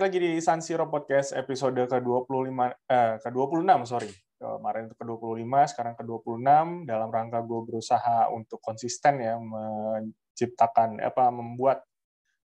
Balik 0.00 0.16
lagi 0.16 0.32
di 0.32 0.40
San 0.40 0.64
Siro 0.64 0.88
Podcast 0.88 1.36
episode 1.36 1.76
ke-25 1.76 2.56
eh 2.88 3.20
ke-26 3.20 3.68
sorry. 3.84 4.08
Kemarin 4.40 4.88
itu 4.88 4.96
ke-25, 4.96 5.52
sekarang 5.76 5.92
ke-26 6.00 6.88
dalam 6.88 7.12
rangka 7.12 7.44
gue 7.44 7.60
berusaha 7.68 8.32
untuk 8.32 8.64
konsisten 8.64 9.20
ya 9.20 9.36
menciptakan 9.36 11.04
apa 11.04 11.28
membuat 11.28 11.84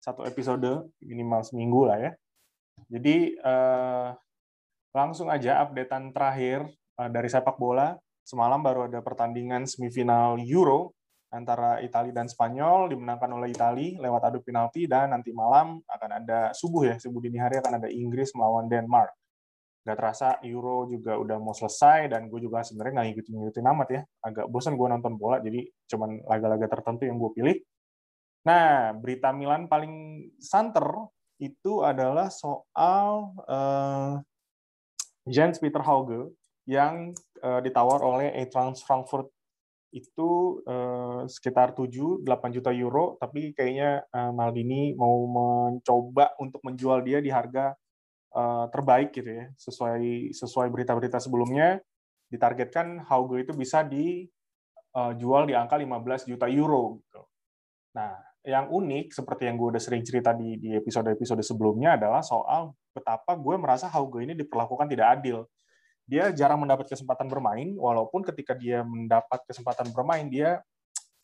satu 0.02 0.26
episode 0.26 0.90
minimal 0.98 1.46
seminggu 1.46 1.86
lah 1.86 2.02
ya. 2.02 2.12
Jadi 2.90 3.38
eh, 3.38 4.10
langsung 4.90 5.30
aja 5.30 5.62
updatean 5.62 6.10
terakhir 6.10 6.66
eh, 6.74 7.10
dari 7.14 7.30
sepak 7.30 7.62
bola. 7.62 7.94
Semalam 8.26 8.66
baru 8.66 8.90
ada 8.90 8.98
pertandingan 9.06 9.70
semifinal 9.70 10.42
Euro 10.42 10.98
antara 11.34 11.82
Italia 11.82 12.14
dan 12.14 12.30
Spanyol 12.30 12.94
dimenangkan 12.94 13.28
oleh 13.34 13.50
Italia 13.50 13.98
lewat 13.98 14.22
adu 14.30 14.40
penalti 14.46 14.86
dan 14.86 15.12
nanti 15.18 15.34
malam 15.34 15.82
akan 15.90 16.10
ada 16.22 16.54
subuh 16.54 16.94
ya 16.94 16.96
subuh 17.02 17.20
dini 17.26 17.42
hari 17.42 17.58
akan 17.58 17.82
ada 17.82 17.90
Inggris 17.90 18.32
melawan 18.38 18.70
Denmark. 18.70 19.10
Gak 19.84 20.00
terasa 20.00 20.40
Euro 20.48 20.88
juga 20.88 21.20
udah 21.20 21.42
mau 21.42 21.52
selesai 21.52 22.08
dan 22.08 22.32
gue 22.32 22.40
juga 22.40 22.64
sebenarnya 22.64 23.02
nggak 23.02 23.08
ngikutin 23.12 23.34
ngikutin 23.36 23.66
amat 23.76 23.88
ya. 23.92 24.02
Agak 24.24 24.46
bosan 24.48 24.80
gue 24.80 24.88
nonton 24.88 25.14
bola 25.18 25.42
jadi 25.44 25.66
cuman 25.90 26.24
laga-laga 26.24 26.70
tertentu 26.70 27.04
yang 27.10 27.18
gue 27.20 27.32
pilih. 27.36 27.58
Nah 28.48 28.94
berita 28.96 29.34
Milan 29.34 29.66
paling 29.68 30.24
santer 30.40 30.88
itu 31.42 31.84
adalah 31.84 32.30
soal 32.30 33.34
uh, 33.50 34.22
Jens 35.28 35.58
Peter 35.58 35.82
Hauge 35.82 36.32
yang 36.64 37.12
uh, 37.44 37.60
ditawar 37.60 38.00
oleh 38.00 38.32
Eintracht 38.32 38.80
Frankfurt 38.86 39.33
itu 39.94 40.60
uh, 40.66 41.24
sekitar 41.30 41.78
7-8 41.78 42.26
juta 42.50 42.74
euro, 42.74 43.16
tapi 43.22 43.54
kayaknya 43.54 44.02
uh, 44.10 44.34
Maldini 44.34 44.98
mau 44.98 45.24
mencoba 45.30 46.34
untuk 46.42 46.66
menjual 46.66 47.06
dia 47.06 47.22
di 47.22 47.30
harga 47.30 47.78
uh, 48.34 48.66
terbaik 48.74 49.14
gitu 49.14 49.30
ya, 49.30 49.46
sesuai 49.56 50.34
sesuai 50.34 50.68
berita-berita 50.74 51.22
sebelumnya. 51.22 51.78
Ditargetkan 52.34 53.06
Hauge 53.06 53.46
itu 53.46 53.54
bisa 53.54 53.86
dijual 53.86 55.46
di 55.46 55.54
angka 55.54 55.78
15 55.78 56.34
juta 56.34 56.50
euro 56.50 56.98
gitu. 56.98 57.22
Nah, 57.94 58.18
yang 58.42 58.74
unik 58.74 59.14
seperti 59.14 59.48
yang 59.48 59.56
gue 59.56 59.78
udah 59.78 59.84
sering 59.84 60.02
cerita 60.02 60.34
di 60.34 60.58
di 60.58 60.74
episode-episode 60.74 61.46
sebelumnya 61.46 61.96
adalah 61.96 62.26
soal 62.26 62.74
betapa 62.92 63.38
gue 63.38 63.56
merasa 63.56 63.86
Hauge 63.88 64.26
ini 64.26 64.34
diperlakukan 64.34 64.90
tidak 64.90 65.22
adil 65.22 65.46
dia 66.04 66.30
jarang 66.36 66.60
mendapat 66.60 66.92
kesempatan 66.92 67.32
bermain, 67.32 67.74
walaupun 67.80 68.24
ketika 68.28 68.54
dia 68.54 68.84
mendapat 68.84 69.40
kesempatan 69.48 69.92
bermain, 69.96 70.28
dia 70.28 70.60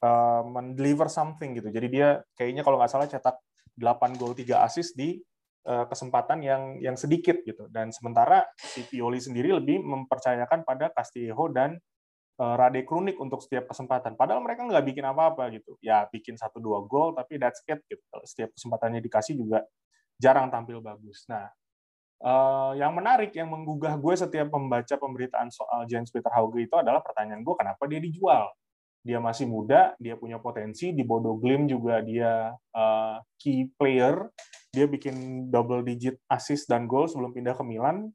uh, 0.03 0.41
mendeliver 0.47 1.11
something 1.11 1.55
gitu. 1.59 1.69
Jadi 1.69 1.87
dia 1.91 2.23
kayaknya 2.35 2.63
kalau 2.63 2.79
nggak 2.79 2.91
salah 2.91 3.07
cetak 3.07 3.35
8 3.75 4.19
gol 4.19 4.35
3 4.35 4.43
assist 4.63 4.95
di 4.95 5.19
uh, 5.67 5.85
kesempatan 5.87 6.39
yang 6.43 6.63
yang 6.79 6.95
sedikit 6.95 7.43
gitu. 7.43 7.67
Dan 7.67 7.91
sementara 7.91 8.47
si 8.55 8.87
Pioli 8.87 9.19
sendiri 9.19 9.51
lebih 9.51 9.83
mempercayakan 9.83 10.63
pada 10.63 10.91
Castillejo 10.95 11.51
dan 11.51 11.75
uh, 12.39 12.55
Rade 12.55 12.87
Krunik 12.87 13.19
untuk 13.19 13.43
setiap 13.43 13.67
kesempatan. 13.67 14.15
Padahal 14.15 14.39
mereka 14.39 14.63
nggak 14.63 14.85
bikin 14.87 15.05
apa-apa 15.05 15.51
gitu. 15.53 15.75
Ya 15.83 16.07
bikin 16.07 16.39
satu 16.39 16.63
dua 16.63 16.83
gol, 16.87 17.11
tapi 17.15 17.35
that's 17.35 17.61
it 17.67 17.83
gitu. 17.87 18.03
Setiap 18.23 18.55
kesempatannya 18.55 19.03
dikasih 19.03 19.35
juga 19.35 19.67
jarang 20.19 20.51
tampil 20.51 20.83
bagus. 20.83 21.27
Nah, 21.27 21.47
Uh, 22.19 22.75
yang 22.75 22.91
menarik 22.91 23.31
yang 23.31 23.47
menggugah 23.47 23.95
gue 23.95 24.11
setiap 24.11 24.51
membaca 24.51 24.91
pemberitaan 24.99 25.47
soal 25.47 25.87
James 25.87 26.11
Peter 26.11 26.27
Hauge 26.35 26.67
itu 26.67 26.75
adalah 26.75 26.99
pertanyaan 26.99 27.47
gue 27.47 27.55
kenapa 27.55 27.87
dia 27.87 28.03
dijual? 28.03 28.51
Dia 28.99 29.23
masih 29.23 29.47
muda 29.47 29.95
dia 29.95 30.19
punya 30.19 30.35
potensi 30.35 30.91
di 30.91 31.07
Bodo 31.07 31.39
Glim 31.39 31.71
juga 31.71 32.03
dia 32.03 32.51
uh, 32.75 33.15
key 33.39 33.71
player. 33.79 34.27
Dia 34.75 34.85
bikin 34.85 35.47
double 35.49 35.81
digit 35.81 36.19
assist 36.27 36.67
dan 36.67 36.85
gol 36.85 37.07
sebelum 37.07 37.31
pindah 37.31 37.55
ke 37.55 37.63
Milan. 37.63 38.11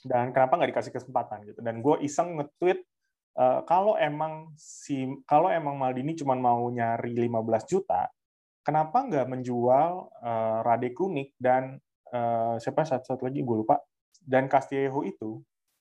Dan 0.00 0.32
kenapa 0.32 0.56
nggak 0.56 0.70
dikasih 0.72 0.92
kesempatan 0.96 1.44
gitu? 1.44 1.60
Dan 1.60 1.84
gue 1.84 2.00
iseng 2.00 2.40
nge-tweet 2.40 2.80
uh, 3.36 3.60
kalau 3.68 3.94
emang 4.00 4.50
si 4.56 5.04
kalau 5.28 5.52
emang 5.52 5.76
Maldini 5.76 6.16
cuma 6.16 6.34
mau 6.34 6.66
nyari 6.72 7.12
15 7.12 7.70
juta 7.70 8.08
kenapa 8.66 9.06
nggak 9.06 9.26
menjual 9.30 10.10
uh, 10.10 10.58
Rade 10.66 10.90
Kunik 10.90 11.36
dan 11.38 11.78
uh, 12.16 12.56
siapa 12.56 12.88
satu, 12.88 13.04
satu 13.04 13.22
lagi 13.28 13.44
gue 13.44 13.56
lupa. 13.60 13.76
Dan 14.24 14.48
Castillejo 14.48 15.04
itu 15.04 15.30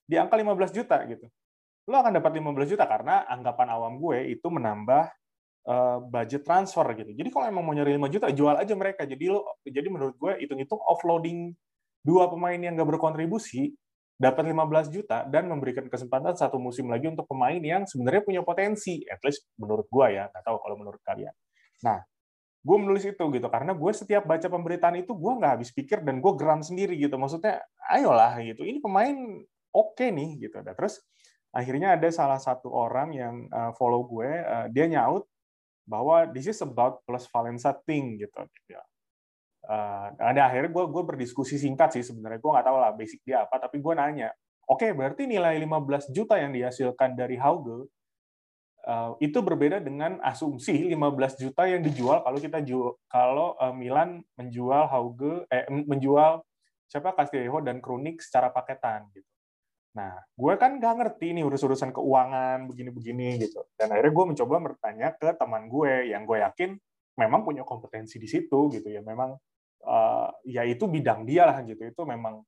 di 0.03 0.19
angka 0.19 0.35
15 0.35 0.75
juta 0.75 0.99
gitu. 1.07 1.25
Lo 1.87 2.01
akan 2.01 2.19
dapat 2.19 2.31
15 2.35 2.71
juta 2.75 2.83
karena 2.85 3.23
anggapan 3.25 3.67
awam 3.71 3.97
gue 3.97 4.35
itu 4.35 4.47
menambah 4.51 5.09
uh, 5.65 5.97
budget 6.03 6.43
transfer 6.43 6.85
gitu. 6.93 7.11
Jadi 7.15 7.29
kalau 7.31 7.45
emang 7.47 7.63
mau 7.65 7.73
nyari 7.73 7.97
5 7.97 8.13
juta 8.13 8.27
jual 8.29 8.55
aja 8.59 8.73
mereka. 8.75 9.07
Jadi 9.07 9.31
lo 9.31 9.57
jadi 9.65 9.87
menurut 9.89 10.15
gue 10.19 10.31
hitung-hitung 10.43 10.81
offloading 10.83 11.55
dua 12.05 12.29
pemain 12.29 12.57
yang 12.57 12.77
gak 12.77 12.85
berkontribusi 12.85 13.73
dapat 14.15 14.47
15 14.47 14.95
juta 14.95 15.27
dan 15.27 15.51
memberikan 15.51 15.91
kesempatan 15.91 16.39
satu 16.39 16.55
musim 16.55 16.87
lagi 16.87 17.11
untuk 17.11 17.27
pemain 17.27 17.59
yang 17.59 17.83
sebenarnya 17.83 18.23
punya 18.23 18.41
potensi. 18.45 19.03
At 19.11 19.19
least 19.25 19.43
menurut 19.59 19.89
gue 19.91 20.07
ya 20.15 20.31
nggak 20.31 20.43
tahu 20.45 20.57
kalau 20.63 20.75
menurut 20.79 21.01
kalian. 21.03 21.35
Nah 21.83 21.99
gue 22.65 22.77
menulis 22.81 23.05
itu 23.05 23.21
gitu. 23.21 23.47
Karena 23.53 23.77
gue 23.77 23.91
setiap 23.93 24.25
baca 24.25 24.47
pemberitaan 24.49 24.97
itu 24.97 25.13
gue 25.13 25.33
nggak 25.37 25.51
habis 25.61 25.69
pikir 25.69 26.01
dan 26.01 26.17
gue 26.17 26.33
geram 26.33 26.65
sendiri 26.65 26.97
gitu. 26.97 27.13
Maksudnya 27.21 27.61
ayolah 27.93 28.41
gitu. 28.41 28.65
Ini 28.65 28.81
pemain 28.81 29.13
oke 29.69 29.93
okay 29.93 30.09
nih 30.09 30.49
gitu. 30.49 30.65
Dan 30.65 30.73
terus 30.73 31.05
akhirnya 31.53 31.93
ada 31.93 32.09
salah 32.09 32.41
satu 32.41 32.73
orang 32.73 33.13
yang 33.13 33.35
uh, 33.53 33.71
follow 33.77 34.03
gue 34.09 34.29
uh, 34.41 34.65
dia 34.73 34.89
nyaut 34.89 35.29
bahwa 35.85 36.25
this 36.33 36.49
is 36.49 36.57
about 36.65 37.05
plus 37.05 37.29
Valenza 37.29 37.77
thing 37.85 38.17
gitu. 38.17 38.41
Uh, 39.65 40.09
ada 40.17 40.49
akhirnya 40.49 40.73
gue 40.73 40.85
gue 40.89 41.03
berdiskusi 41.05 41.61
singkat 41.61 41.93
sih 41.93 42.01
sebenarnya. 42.01 42.41
Gue 42.41 42.49
nggak 42.49 42.65
tahu 42.65 42.77
lah 42.81 42.91
basic 42.97 43.21
dia 43.21 43.45
apa 43.45 43.61
tapi 43.61 43.77
gue 43.77 43.93
nanya 43.93 44.33
oke 44.65 44.81
okay, 44.81 44.91
berarti 44.93 45.29
nilai 45.29 45.61
15 45.61 46.09
juta 46.09 46.41
yang 46.41 46.49
dihasilkan 46.53 47.13
dari 47.13 47.37
Hauge 47.37 47.89
itu 49.17 49.41
berbeda 49.41 49.81
dengan 49.81 50.21
asumsi 50.21 50.93
15 50.93 51.41
juta 51.41 51.65
yang 51.65 51.81
dijual 51.81 52.21
kalau 52.21 52.37
kita 52.37 52.61
jual 52.61 52.93
kalau 53.09 53.57
uh, 53.57 53.73
Milan 53.73 54.21
menjual 54.37 54.85
Hauge 54.85 55.49
eh 55.49 55.65
menjual 55.69 56.45
siapa 56.85 57.17
Castillejo 57.17 57.65
dan 57.65 57.81
Kronik 57.81 58.21
secara 58.21 58.53
paketan 58.53 59.09
gitu. 59.09 59.25
Nah, 59.95 60.19
gue 60.35 60.53
kan 60.59 60.75
nggak 60.75 60.93
ngerti 61.01 61.33
nih 61.33 61.43
urus-urusan 61.47 61.95
keuangan 61.95 62.67
begini-begini 62.67 63.39
gitu. 63.41 63.63
Dan 63.79 63.95
akhirnya 63.95 64.13
gue 64.13 64.25
mencoba 64.35 64.55
bertanya 64.59 65.15
ke 65.15 65.33
teman 65.39 65.71
gue 65.71 66.11
yang 66.11 66.27
gue 66.27 66.43
yakin 66.43 66.75
memang 67.15 67.47
punya 67.47 67.63
kompetensi 67.63 68.19
di 68.19 68.27
situ 68.27 68.69
gitu 68.75 68.91
ya. 68.91 68.99
Memang 68.99 69.39
uh, 69.87 70.29
ya 70.43 70.67
itu 70.67 70.83
bidang 70.85 71.23
dia 71.23 71.47
lah 71.47 71.63
gitu. 71.63 71.79
Itu 71.79 72.03
memang 72.03 72.43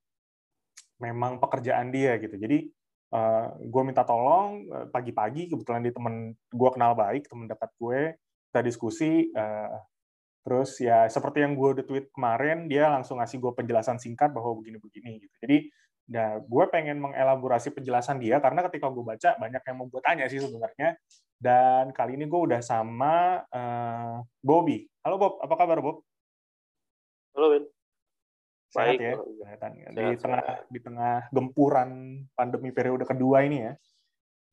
memang 0.99 1.39
pekerjaan 1.39 1.87
dia 1.89 2.19
gitu. 2.19 2.35
Jadi 2.35 2.67
uh, 3.13 3.18
eh, 3.18 3.47
gue 3.68 3.81
minta 3.85 4.03
tolong 4.03 4.68
uh, 4.68 4.85
pagi-pagi 4.91 5.51
kebetulan 5.51 5.84
di 5.84 5.91
temen 5.94 6.34
gue 6.34 6.69
kenal 6.73 6.97
baik 6.97 7.28
temen 7.28 7.47
dekat 7.47 7.72
gue 7.79 8.00
kita 8.51 8.59
diskusi 8.63 9.31
uh, 9.35 9.78
terus 10.47 10.79
ya 10.79 11.12
seperti 11.12 11.44
yang 11.44 11.59
gue 11.59 11.69
udah 11.79 11.85
tweet 11.85 12.07
kemarin 12.16 12.72
dia 12.72 12.88
langsung 12.88 13.19
ngasih 13.19 13.38
gue 13.40 13.51
penjelasan 13.51 14.00
singkat 14.00 14.31
bahwa 14.31 14.56
begini-begini 14.63 15.19
gitu. 15.19 15.35
Jadi 15.44 15.57
nah 16.07 16.40
gue 16.40 16.63
pengen 16.72 17.03
mengelaborasi 17.03 17.75
penjelasan 17.75 18.23
dia 18.23 18.40
karena 18.40 18.63
ketika 18.72 18.88
gue 18.88 19.03
baca 19.03 19.35
banyak 19.35 19.59
yang 19.59 19.75
mau 19.75 19.91
gue 19.91 20.00
tanya 20.00 20.24
sih 20.31 20.39
sebenarnya. 20.39 20.95
Dan 21.35 21.91
kali 21.91 22.16
ini 22.16 22.31
gue 22.31 22.41
udah 22.47 22.63
sama 22.63 23.44
uh, 23.51 24.24
Bobby. 24.39 24.88
Halo 25.03 25.19
Bob 25.19 25.44
apa 25.44 25.56
kabar 25.60 25.83
Bob? 25.83 26.00
Halo 27.36 27.48
Ben 27.51 27.76
sehat 28.71 28.99
ya. 28.99 29.13
Kelihatan 29.15 29.71
ya. 29.75 29.87
di 29.91 30.15
tengah 30.19 30.43
di 30.67 30.79
tengah 30.79 31.15
gempuran 31.31 31.89
pandemi 32.35 32.69
periode 32.71 33.03
kedua 33.07 33.43
ini 33.47 33.67
ya. 33.67 33.73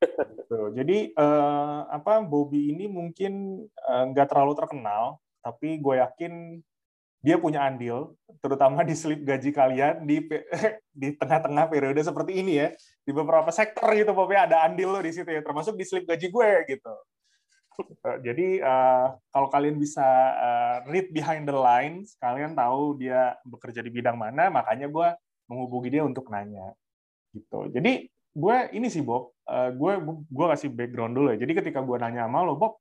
Gitu. 0.05 0.76
jadi 0.76 1.16
uh, 1.16 1.88
apa 1.88 2.20
Bobby 2.20 2.76
ini 2.76 2.84
mungkin 2.84 3.64
uh, 3.88 4.05
nggak 4.12 4.28
terlalu 4.28 4.52
terkenal 4.52 5.16
tapi 5.40 5.81
gue 5.81 5.96
yakin 5.96 6.61
dia 7.25 7.40
punya 7.40 7.64
andil 7.64 8.12
terutama 8.44 8.84
di 8.84 8.93
slip 8.93 9.25
gaji 9.25 9.49
kalian 9.49 10.05
di 10.05 10.20
di 11.00 11.08
tengah-tengah 11.16 11.72
periode 11.72 12.05
seperti 12.05 12.37
ini 12.37 12.61
ya. 12.61 12.69
Di 13.00 13.12
beberapa 13.16 13.49
sektor 13.49 13.96
gitu 13.96 14.12
pokoknya 14.12 14.43
ada 14.52 14.56
andil 14.69 14.93
lo 14.93 15.00
di 15.00 15.08
situ 15.08 15.32
ya 15.32 15.40
termasuk 15.40 15.72
di 15.72 15.88
slip 15.88 16.05
gaji 16.05 16.28
gue 16.28 16.50
gitu. 16.69 16.93
Eh, 16.93 17.00
jadi 18.23 18.62
uh, 18.62 19.17
kalau 19.32 19.49
kalian 19.50 19.76
bisa 19.81 20.05
uh, 20.37 20.76
read 20.87 21.11
behind 21.11 21.49
the 21.49 21.56
lines, 21.56 22.15
kalian 22.21 22.55
tahu 22.55 23.00
dia 23.00 23.35
bekerja 23.43 23.81
di 23.82 23.91
bidang 23.91 24.15
mana, 24.15 24.53
makanya 24.53 24.87
gue 24.87 25.09
menghubungi 25.50 25.99
dia 25.99 26.03
untuk 26.06 26.31
nanya. 26.31 26.75
Gitu. 27.35 27.73
Jadi 27.75 28.06
gue 28.35 28.56
ini 28.75 28.87
sih 28.93 29.03
Bob, 29.03 29.35
uh, 29.49 29.71
gue 29.75 29.93
gue 30.31 30.47
kasih 30.55 30.71
background 30.71 31.15
dulu 31.19 31.35
ya. 31.35 31.38
Jadi 31.41 31.53
ketika 31.65 31.81
gue 31.82 31.97
nanya 31.99 32.31
sama 32.31 32.47
lo, 32.47 32.55
Bob, 32.55 32.79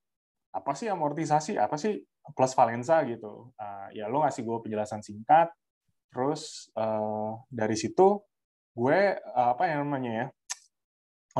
apa 0.53 0.71
sih 0.77 0.91
amortisasi, 0.91 1.57
apa 1.57 1.75
sih 1.79 1.97
plus 2.37 2.53
Valenza 2.53 3.01
gitu? 3.07 3.55
Uh, 3.57 3.87
ya 3.95 4.05
lo 4.11 4.21
ngasih 4.21 4.45
gue 4.45 4.57
penjelasan 4.61 5.01
singkat, 5.01 5.49
terus 6.13 6.69
uh, 6.77 7.41
dari 7.49 7.79
situ 7.79 8.21
gue 8.73 8.99
uh, 9.17 9.47
apa 9.53 9.69
yang 9.69 9.85
namanya 9.85 10.11
ya 10.11 10.27
Eh, 10.27 10.42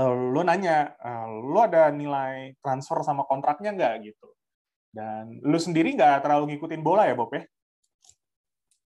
lo 0.01 0.41
nanya, 0.41 0.97
uh, 0.97 1.29
lo 1.29 1.59
ada 1.61 1.93
nilai 1.93 2.57
transfer 2.65 3.05
sama 3.05 3.29
kontraknya 3.29 3.77
nggak 3.77 3.93
gitu. 4.09 4.27
Dan 4.89 5.41
lo 5.45 5.57
sendiri 5.61 5.93
nggak 5.93 6.25
terlalu 6.25 6.53
ngikutin 6.53 6.81
bola 6.81 7.05
ya 7.05 7.13
Bob 7.13 7.29
ya? 7.33 7.45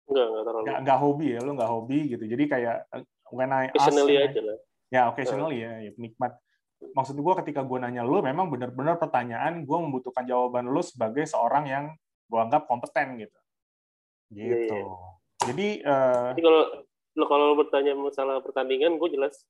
Terlalu. 0.08 0.64
Nggak, 0.68 0.78
nggak 0.84 1.00
hobi 1.00 1.28
ya, 1.36 1.40
lu 1.44 1.52
nggak 1.56 1.72
hobi 1.72 2.00
gitu. 2.12 2.24
Jadi 2.28 2.44
kayak 2.48 2.76
uh, 2.92 3.04
when 3.32 3.52
I 3.52 3.72
ask, 3.72 3.88
Occasionally 3.88 4.16
aja 4.20 4.40
lah. 4.44 4.58
ya 4.88 5.02
occasionally 5.12 5.58
ya, 5.64 5.72
ya 5.84 5.92
penikmat. 5.96 6.32
Maksud 6.78 7.18
gue 7.18 7.34
ketika 7.44 7.64
gue 7.64 7.78
nanya 7.80 8.04
lu, 8.04 8.20
memang 8.20 8.52
benar-benar 8.52 9.00
pertanyaan 9.00 9.64
gue 9.64 9.78
membutuhkan 9.80 10.28
jawaban 10.28 10.68
lu 10.68 10.84
sebagai 10.84 11.24
seorang 11.24 11.66
yang 11.68 11.86
gue 12.28 12.40
anggap 12.40 12.68
kompeten 12.68 13.16
gitu. 13.20 13.40
Gitu. 14.32 14.76
Iya, 14.76 14.84
iya. 14.84 14.84
Jadi 15.48 15.68
uh, 15.88 16.36
Jadi 16.36 16.42
kalau 16.44 16.62
lo 17.18 17.26
kalau 17.26 17.44
lo 17.52 17.56
bertanya 17.56 17.96
masalah 17.96 18.44
pertandingan, 18.44 19.00
gue 19.00 19.10
jelas. 19.12 19.48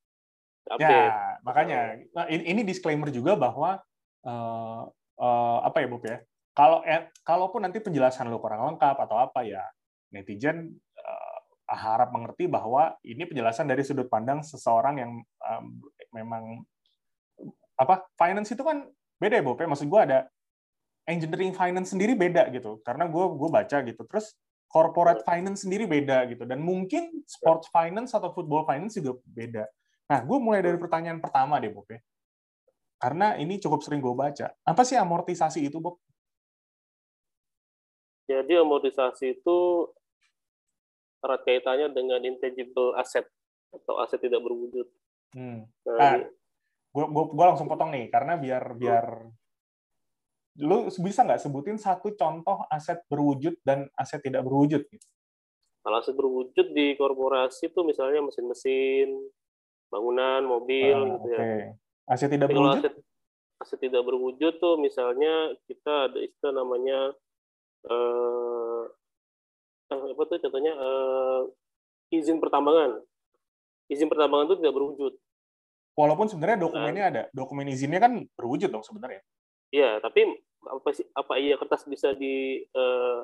Ya, 0.75 1.40
makanya 1.48 1.96
nah, 2.12 2.28
ini, 2.28 2.44
ini 2.44 2.62
disclaimer 2.68 3.08
juga 3.08 3.40
bahwa 3.40 3.80
uh, 4.28 4.84
uh, 5.16 5.60
apa 5.64 5.78
ya, 5.80 5.88
Bob 5.88 6.04
ya? 6.04 6.19
Kalau 6.52 6.84
eh, 6.84 7.08
kalaupun 7.24 7.64
nanti 7.64 7.80
penjelasan 7.80 8.28
lo 8.28 8.44
kurang 8.44 8.66
lengkap 8.75 8.98
atau 9.00 9.16
apa 9.22 9.48
ya, 9.48 9.64
netizen 10.12 10.75
uh, 11.00 11.40
harap 11.72 12.12
mengerti 12.12 12.52
bahwa 12.52 13.00
ini 13.06 13.24
penjelasan 13.24 13.69
dari 13.69 13.86
sudut 13.88 14.12
pandang 14.12 14.44
seseorang 14.44 14.96
yang 15.00 15.12
um, 15.48 15.66
memang 16.12 16.64
apa 17.78 18.10
finance 18.18 18.52
itu 18.52 18.64
kan 18.66 18.84
beda 19.22 19.40
ya, 19.40 19.44
Bob 19.46 19.62
ya? 19.62 19.69
Maksud 19.69 19.88
gue 19.88 20.02
ada 20.02 20.19
engineering 21.08 21.56
finance 21.56 21.96
sendiri 21.96 22.12
beda 22.18 22.52
gitu, 22.52 22.84
karena 22.84 23.08
gue 23.08 23.25
gue 23.40 23.50
baca 23.54 23.78
gitu. 23.88 24.02
Terus 24.04 24.36
corporate 24.68 25.24
finance 25.24 25.64
sendiri 25.64 25.88
beda 25.88 26.28
gitu, 26.28 26.44
dan 26.44 26.60
mungkin 26.60 27.24
sports 27.24 27.72
finance 27.72 28.12
atau 28.12 28.36
football 28.36 28.68
finance 28.68 29.00
juga 29.00 29.16
beda. 29.24 29.64
Nah, 30.07 30.19
gue 30.24 30.38
mulai 30.39 30.63
dari 30.63 30.80
pertanyaan 30.80 31.19
pertama 31.19 31.59
deh, 31.59 31.71
Bob 31.71 31.88
ya. 31.92 32.00
Karena 32.98 33.36
ini 33.38 33.59
cukup 33.59 33.83
sering 33.83 34.00
gue 34.00 34.15
baca. 34.15 34.50
Apa 34.63 34.81
sih 34.88 34.95
amortisasi 34.95 35.68
itu, 35.68 35.77
Bob? 35.83 36.00
Jadi 38.27 38.59
amortisasi 38.59 39.39
itu 39.39 39.88
erat 41.24 41.42
kaitannya 41.44 41.92
dengan 41.95 42.19
intangible 42.24 42.95
asset 43.00 43.27
atau 43.71 44.00
aset 44.04 44.19
tidak 44.19 44.44
berwujud. 44.44 44.88
Hmm. 45.36 45.68
Nah, 45.88 46.00
Ah, 46.00 46.15
gue 46.98 47.06
gue 47.07 47.24
gue 47.36 47.45
langsung 47.45 47.69
potong 47.69 47.94
nih 47.94 48.09
karena 48.09 48.39
biar 48.39 48.63
biar 48.74 49.06
lu 50.57 50.89
bisa 50.89 51.21
nggak 51.21 51.38
sebutin 51.38 51.77
satu 51.77 52.18
contoh 52.18 52.65
aset 52.74 53.06
berwujud 53.06 53.62
dan 53.62 53.86
aset 53.94 54.25
tidak 54.25 54.42
berwujud 54.42 54.81
gitu. 54.89 55.07
kalau 55.86 56.01
aset 56.01 56.18
berwujud 56.18 56.74
di 56.74 56.98
korporasi 56.98 57.69
itu 57.69 57.80
misalnya 57.86 58.19
mesin-mesin, 58.25 59.13
bangunan, 59.88 60.42
mobil 60.44 60.95
Ah, 60.95 61.07
gitu 61.18 61.28
Oke. 61.31 61.38
ya. 61.39 61.72
Aset 62.07 62.30
tidak 62.31 62.48
Tapi 62.48 62.56
berwujud? 62.56 62.81
aset 62.84 62.94
aset 63.57 63.80
tidak 63.81 64.04
berwujud 64.06 64.54
tuh 64.60 64.75
misalnya 64.78 65.34
kita 65.66 66.12
ada 66.12 66.19
istilah 66.22 66.54
namanya 66.56 67.00
eh 67.88 68.81
eh, 69.88 70.04
apa 70.13 70.22
tuh 70.24 70.38
contohnya 70.39 70.74
eh, 70.74 71.42
izin 72.13 72.39
pertambangan. 72.39 73.01
Izin 73.88 74.07
pertambangan 74.07 74.51
itu 74.51 74.57
tidak 74.60 74.75
berwujud. 74.75 75.13
Walaupun 75.98 76.28
sebenarnya 76.30 76.62
dokumennya 76.62 77.06
ada, 77.10 77.24
dokumen 77.33 77.66
izinnya 77.68 77.98
kan 77.98 78.13
berwujud 78.38 78.69
dong 78.69 78.86
sebenarnya. 78.86 79.24
Iya, 79.74 79.98
tapi 79.98 80.30
apa 80.68 80.90
sih 80.94 81.07
apa 81.12 81.40
iya 81.40 81.56
kertas 81.57 81.88
bisa 81.88 82.12
di 82.13 82.62
eh, 82.62 83.24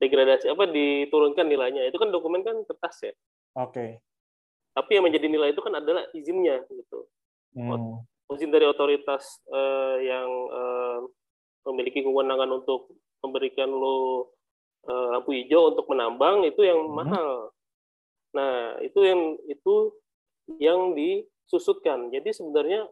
degradasi 0.00 0.48
apa 0.48 0.64
diturunkan 0.66 1.44
nilainya? 1.44 1.84
Itu 1.86 1.98
kan 2.00 2.08
dokumen 2.08 2.40
kan 2.40 2.56
kertas 2.64 3.10
ya. 3.10 3.12
Oke. 3.58 4.00
Tapi 4.76 4.90
yang 4.92 5.08
menjadi 5.08 5.26
nilai 5.32 5.56
itu 5.56 5.64
kan 5.64 5.72
adalah 5.72 6.04
izinnya 6.12 6.60
gitu. 6.68 7.08
Hmm. 7.56 8.04
izin 8.26 8.52
dari 8.52 8.66
otoritas 8.68 9.40
eh, 9.48 9.96
yang 10.04 10.28
eh, 10.52 10.98
memiliki 11.64 12.04
kewenangan 12.04 12.50
untuk 12.52 12.92
memberikan 13.24 13.70
lo 13.72 14.28
eh, 14.84 15.06
lampu 15.16 15.32
hijau 15.32 15.72
untuk 15.72 15.88
menambang 15.88 16.44
itu 16.44 16.60
yang 16.60 16.84
Mhm. 16.84 16.92
mahal. 16.92 17.30
Nah 18.36 18.76
itu 18.84 19.00
yang 19.00 19.40
itu 19.48 19.74
yang 20.60 20.92
disusutkan. 20.92 22.12
Jadi 22.12 22.34
sebenarnya 22.36 22.84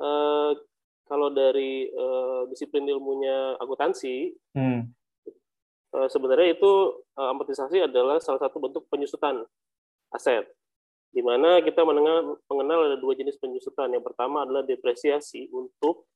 eh, 0.00 0.50
kalau 1.04 1.28
dari 1.28 1.92
eh, 1.92 2.40
disiplin 2.48 2.88
ilmunya 2.88 3.60
akuntansi 3.60 4.32
Hmm. 4.56 4.88
sebenarnya 6.08 6.56
itu 6.56 6.72
eh, 7.18 7.28
amortisasi 7.28 7.84
adalah 7.84 8.16
salah 8.22 8.40
satu 8.40 8.56
bentuk 8.56 8.88
penyusutan 8.88 9.44
aset 10.08 10.48
di 11.12 11.20
mana 11.20 11.60
kita 11.60 11.84
mengenal, 11.84 12.40
mengenal 12.48 12.88
ada 12.88 12.96
dua 12.96 13.12
jenis 13.12 13.36
penyusutan. 13.36 13.92
Yang 13.92 14.12
pertama 14.12 14.48
adalah 14.48 14.64
depresiasi 14.64 15.52
untuk 15.52 16.08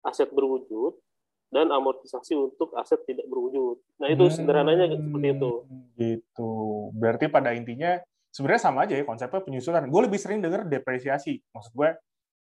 aset 0.00 0.32
berwujud 0.32 0.96
dan 1.52 1.68
amortisasi 1.68 2.32
untuk 2.32 2.72
aset 2.72 3.04
tidak 3.04 3.28
berwujud. 3.28 3.76
Nah 4.00 4.08
itu 4.08 4.24
Hmm, 4.24 4.32
sederhananya 4.32 4.96
seperti 4.96 5.28
itu. 5.36 5.50
Gitu. 6.00 6.52
Berarti 6.96 7.26
pada 7.28 7.52
intinya 7.52 8.00
sebenarnya 8.32 8.62
sama 8.64 8.88
aja 8.88 8.96
ya 8.96 9.04
konsepnya 9.04 9.44
penyusutan. 9.44 9.90
Gue 9.92 10.08
lebih 10.08 10.16
sering 10.16 10.40
dengar 10.40 10.64
depresiasi. 10.64 11.42
Maksud 11.52 11.72
gue, 11.76 11.90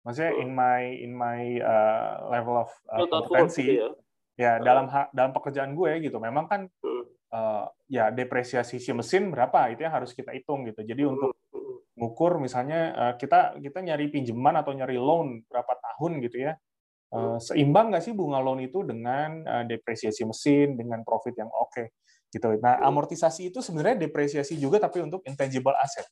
maksudnya 0.06 0.32
in 0.38 0.54
my 0.54 0.82
in 1.02 1.12
my 1.18 1.40
uh, 1.58 2.30
level 2.30 2.62
of 2.62 2.70
uh, 2.94 3.02
kompetensi, 3.10 3.64
gitu 3.66 3.82
ya. 3.82 3.90
ya 4.38 4.52
Hmm. 4.60 4.62
dalam 4.62 4.86
dalam 5.10 5.32
pekerjaan 5.34 5.74
gue 5.74 5.92
gitu. 6.04 6.20
Memang 6.22 6.46
kan 6.46 6.60
Hmm. 6.84 7.02
uh, 7.34 7.64
ya 7.90 8.12
depresiasi 8.14 8.78
si 8.78 8.92
mesin 8.94 9.32
berapa 9.34 9.72
itu 9.72 9.82
yang 9.82 9.96
harus 9.98 10.14
kita 10.14 10.30
hitung 10.36 10.62
gitu. 10.68 10.84
Jadi 10.86 11.02
untuk 11.02 11.32
Hmm. 11.34 11.47
Ngukur 11.98 12.38
misalnya 12.38 12.80
uh, 12.94 13.14
kita 13.18 13.58
kita 13.58 13.78
nyari 13.82 14.08
pinjaman 14.08 14.54
atau 14.62 14.72
nyari 14.72 14.96
loan 14.96 15.42
berapa 15.50 15.74
tahun 15.82 16.22
gitu 16.24 16.46
ya. 16.46 16.54
Uh, 17.08 17.40
seimbang 17.40 17.88
nggak 17.88 18.04
sih 18.04 18.12
bunga 18.12 18.36
loan 18.38 18.60
itu 18.60 18.84
dengan 18.84 19.40
uh, 19.48 19.64
depresiasi 19.64 20.28
mesin 20.28 20.76
dengan 20.76 21.00
profit 21.02 21.32
yang 21.34 21.48
oke 21.48 21.90
gitu. 22.28 22.60
Nah, 22.60 22.76
Hmm. 22.84 22.92
amortisasi 22.92 23.48
itu 23.48 23.64
sebenarnya 23.64 24.04
depresiasi 24.04 24.60
juga 24.60 24.76
tapi 24.76 25.00
untuk 25.00 25.24
intangible 25.24 25.72
asset. 25.80 26.04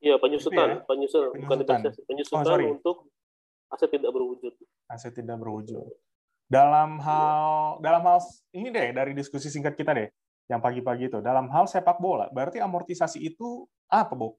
Iya 0.00 0.16
penyusutan, 0.16 0.80
Gitu 0.80 0.88
penyusutan, 0.88 1.28
bukan 1.28 1.40
Penyusutan. 1.40 1.60
depresiasi, 1.80 2.00
penyusutan 2.08 2.40
Oh, 2.40 2.48
sorry. 2.48 2.66
untuk 2.72 2.96
aset 3.68 3.88
tidak 3.92 4.10
berwujud. 4.12 4.52
Aset 4.88 5.12
tidak 5.12 5.36
berwujud. 5.36 5.84
Dalam 6.44 7.00
hal 7.00 7.80
dalam 7.80 8.02
hal 8.04 8.18
ini 8.52 8.68
deh 8.68 8.92
dari 8.92 9.12
diskusi 9.12 9.48
singkat 9.48 9.76
kita 9.76 9.92
deh 9.92 10.08
yang 10.48 10.60
pagi-pagi 10.60 11.08
itu 11.08 11.24
dalam 11.24 11.48
hal 11.48 11.64
sepak 11.64 11.96
bola 12.00 12.28
berarti 12.28 12.60
amortisasi 12.60 13.20
itu 13.20 13.64
apa, 13.88 14.12
Bu? 14.12 14.36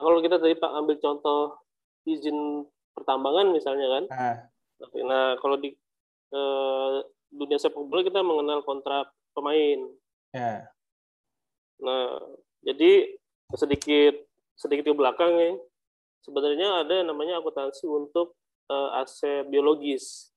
Kalau 0.00 0.18
kita 0.24 0.40
tadi 0.40 0.56
Pak 0.56 0.72
ambil 0.80 0.96
contoh 0.96 1.60
izin 2.08 2.64
pertambangan 2.96 3.52
misalnya 3.52 3.86
kan, 4.00 4.04
Nah, 4.08 4.36
Nah, 4.80 5.36
kalau 5.36 5.60
di 5.60 5.76
eh, 6.32 6.96
dunia 7.28 7.58
sepak 7.60 7.84
bola 7.84 8.00
kita 8.00 8.24
mengenal 8.24 8.64
kontrak 8.64 9.12
pemain. 9.36 9.78
ya. 10.32 10.64
Nah, 11.84 12.16
jadi 12.64 13.12
sedikit 13.56 14.14
sedikit 14.56 14.88
ke 14.88 14.94
belakang 14.96 15.32
ya, 15.36 15.52
sebenarnya 16.24 16.84
ada 16.86 16.92
yang 17.02 17.08
namanya 17.12 17.40
akuntansi 17.40 17.84
untuk 17.84 18.36
eh, 18.72 18.90
aset 19.00 19.48
biologis. 19.52 20.32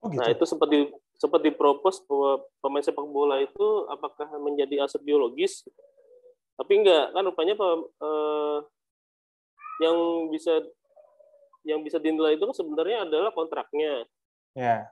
Oh 0.00 0.08
gitu. 0.08 0.20
Nah, 0.22 0.30
itu 0.32 0.44
seperti 0.46 0.78
seperti 1.20 1.48
propose 1.52 2.00
bahwa 2.08 2.40
pemain 2.64 2.84
sepak 2.84 3.04
bola 3.04 3.36
itu 3.42 3.66
apakah 3.92 4.30
menjadi 4.40 4.86
aset 4.88 5.04
biologis? 5.04 5.66
Tapi 6.56 6.72
enggak, 6.84 7.12
kan 7.12 7.24
rupanya 7.24 7.54
eh, 7.56 8.49
yang 9.80 9.96
bisa 10.28 10.60
yang 11.62 11.80
bisa 11.80 11.96
dinilai 11.96 12.36
itu 12.36 12.44
kan 12.44 12.56
sebenarnya 12.56 13.04
adalah 13.04 13.32
kontraknya. 13.32 14.04
Ya. 14.52 14.90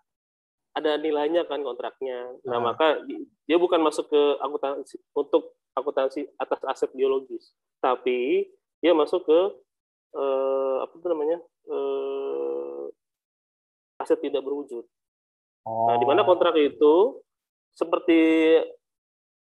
ada 0.71 0.95
nilainya 0.95 1.43
kan 1.43 1.59
kontraknya. 1.59 2.39
Nah, 2.47 2.55
Ah. 2.55 2.63
maka 2.63 2.87
di- 3.03 3.27
dia 3.51 3.59
bukan 3.59 3.83
masuk 3.83 4.07
ke 4.07 4.23
akuntansi 4.39 4.95
untuk 5.11 5.59
akuntansi 5.75 6.23
atas 6.39 6.63
aset 6.63 6.95
biologis, 6.95 7.51
tapi 7.83 8.47
dia 8.79 8.95
masuk 8.95 9.27
ke 9.27 9.41
eh, 10.15 10.77
apa 10.79 10.93
itu 10.95 11.09
namanya? 11.11 11.37
eh, 11.67 12.85
aset 13.99 14.23
tidak 14.23 14.41
berwujud. 14.41 14.87
Oh. 15.67 15.91
Nah, 15.91 15.99
di 15.99 16.07
mana 16.07 16.23
kontrak 16.23 16.55
itu 16.55 17.19
seperti 17.75 18.21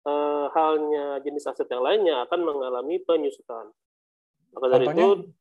eh, 0.05 0.47
halnya 0.53 1.25
jenis 1.25 1.49
aset 1.49 1.65
yang 1.67 1.81
lainnya 1.81 2.29
akan 2.29 2.45
mengalami 2.45 3.01
penyusutan. 3.01 3.73
Maka 4.55 4.67
dari 4.71 4.87
Contohnya? 4.87 5.05
itu 5.05 5.35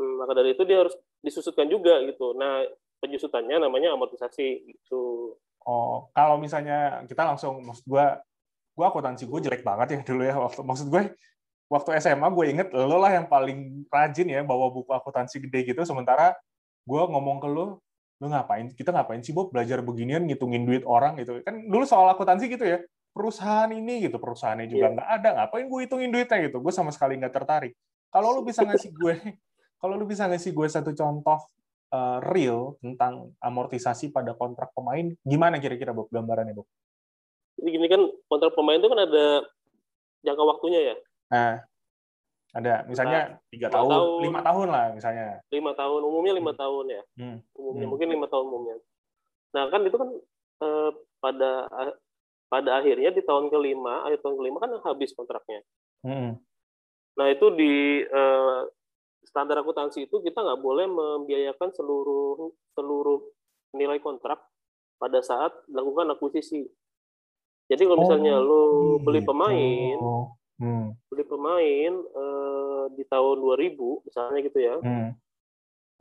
Hmm, 0.00 0.16
maka 0.22 0.32
dari 0.32 0.54
itu 0.54 0.62
dia 0.64 0.86
harus 0.86 0.94
disusutkan 1.20 1.68
juga 1.68 2.00
gitu. 2.06 2.32
Nah, 2.32 2.64
penyusutannya 3.04 3.60
namanya 3.60 3.92
amortisasi 3.92 4.70
gitu. 4.72 5.34
Oh, 5.66 6.08
kalau 6.16 6.40
misalnya 6.40 7.04
kita 7.04 7.26
langsung 7.26 7.60
maksud 7.60 7.84
gue, 7.84 8.06
gue 8.80 8.86
akuntansi 8.86 9.28
gue 9.28 9.40
jelek 9.44 9.60
banget 9.60 9.86
ya 9.92 9.98
dulu 10.08 10.22
ya 10.24 10.36
waktu 10.40 10.60
maksud 10.64 10.88
gue 10.88 11.02
waktu 11.70 11.90
SMA 12.00 12.28
gue 12.32 12.44
inget 12.50 12.68
lo 12.72 12.96
lah 12.98 13.12
yang 13.14 13.28
paling 13.28 13.86
rajin 13.92 14.26
ya 14.26 14.40
bawa 14.42 14.72
buku 14.72 14.90
akuntansi 14.90 15.38
gede 15.38 15.70
gitu 15.70 15.84
sementara 15.84 16.34
gue 16.88 17.02
ngomong 17.04 17.38
ke 17.38 17.46
lo 17.46 17.78
lo 18.20 18.26
ngapain 18.26 18.72
kita 18.74 18.90
ngapain 18.90 19.22
sih 19.22 19.30
Bob 19.30 19.54
belajar 19.54 19.78
beginian 19.84 20.26
ngitungin 20.26 20.66
duit 20.66 20.82
orang 20.82 21.14
gitu 21.20 21.38
kan 21.46 21.60
dulu 21.68 21.86
soal 21.86 22.10
akuntansi 22.10 22.50
gitu 22.50 22.64
ya 22.66 22.78
perusahaan 23.10 23.70
ini 23.70 24.06
gitu 24.06 24.16
perusahaannya 24.22 24.66
juga 24.70 24.86
Iya. 24.90 24.94
nggak 24.96 25.08
ada 25.20 25.28
ngapain 25.36 25.66
gue 25.66 25.80
hitungin 25.82 26.10
duitnya 26.14 26.38
gitu 26.46 26.62
gue 26.62 26.72
sama 26.72 26.94
sekali 26.94 27.18
nggak 27.18 27.34
tertarik 27.34 27.74
kalau 28.10 28.34
lo 28.34 28.42
bisa 28.42 28.66
ngasih 28.66 28.90
gue 28.94 29.14
kalau 29.80 29.94
lo 29.96 30.04
bisa 30.04 30.26
ngasih 30.28 30.50
gue 30.52 30.66
satu 30.68 30.90
contoh 30.92 31.38
eh, 31.90 32.18
real 32.30 32.76
tentang 32.82 33.34
amortisasi 33.40 34.14
pada 34.14 34.36
kontrak 34.36 34.70
pemain, 34.76 35.10
gimana 35.26 35.58
kira-kira 35.58 35.90
Bob 35.90 36.06
gambarannya 36.12 36.54
Bob? 36.54 36.68
Jadi 37.58 37.68
gini 37.74 37.86
kan 37.90 38.02
kontrak 38.30 38.54
pemain 38.54 38.78
itu 38.78 38.86
kan 38.86 39.00
ada 39.00 39.26
jangka 40.22 40.42
waktunya 40.44 40.80
ya. 40.92 40.96
Nah, 41.30 41.52
ada 42.50 42.82
misalnya 42.90 43.38
tiga 43.50 43.70
tahun, 43.70 43.90
tahun, 43.90 44.20
lima 44.26 44.40
tahun 44.42 44.68
lah 44.70 44.86
misalnya. 44.90 45.26
Lima 45.54 45.72
tahun, 45.74 46.00
umumnya 46.02 46.34
lima 46.34 46.52
hmm. 46.52 46.60
tahun 46.60 46.84
ya. 46.90 47.02
Hmm. 47.14 47.38
Umumnya 47.54 47.86
hmm. 47.86 47.92
mungkin 47.94 48.08
lima 48.10 48.26
tahun 48.26 48.44
umumnya. 48.50 48.76
Nah 49.54 49.64
kan 49.70 49.80
itu 49.86 49.96
kan 49.96 50.08
eh, 50.66 50.90
pada 51.22 51.50
pada 52.50 52.82
akhirnya 52.82 53.14
di 53.14 53.22
tahun 53.22 53.46
kelima, 53.46 54.02
akhir 54.10 54.26
tahun 54.26 54.36
kelima 54.42 54.58
kan 54.58 54.74
habis 54.82 55.14
kontraknya. 55.14 55.62
Hmm. 56.02 56.34
Nah 57.14 57.26
itu 57.30 57.46
di 57.54 58.02
eh, 58.02 58.60
standar 59.22 59.62
akuntansi 59.62 60.10
itu 60.10 60.18
kita 60.18 60.42
nggak 60.42 60.60
boleh 60.60 60.90
membiayakan 60.90 61.70
seluruh 61.70 62.50
seluruh 62.74 63.22
nilai 63.78 64.02
kontrak 64.02 64.42
pada 64.98 65.22
saat 65.22 65.54
melakukan 65.70 66.10
akuisisi. 66.10 66.66
Jadi 67.70 67.86
kalau 67.86 68.02
misalnya 68.02 68.34
oh, 68.34 68.42
lo 68.42 68.60
beli 68.98 69.22
gitu. 69.22 69.30
pemain, 69.30 69.98
hmm. 70.58 70.86
beli 71.06 71.24
pemain 71.24 71.92
eh, 72.02 72.84
di 72.98 73.04
tahun 73.06 73.36
2000 73.38 74.06
misalnya 74.10 74.38
gitu 74.42 74.58
ya, 74.58 74.74
hmm. 74.82 75.14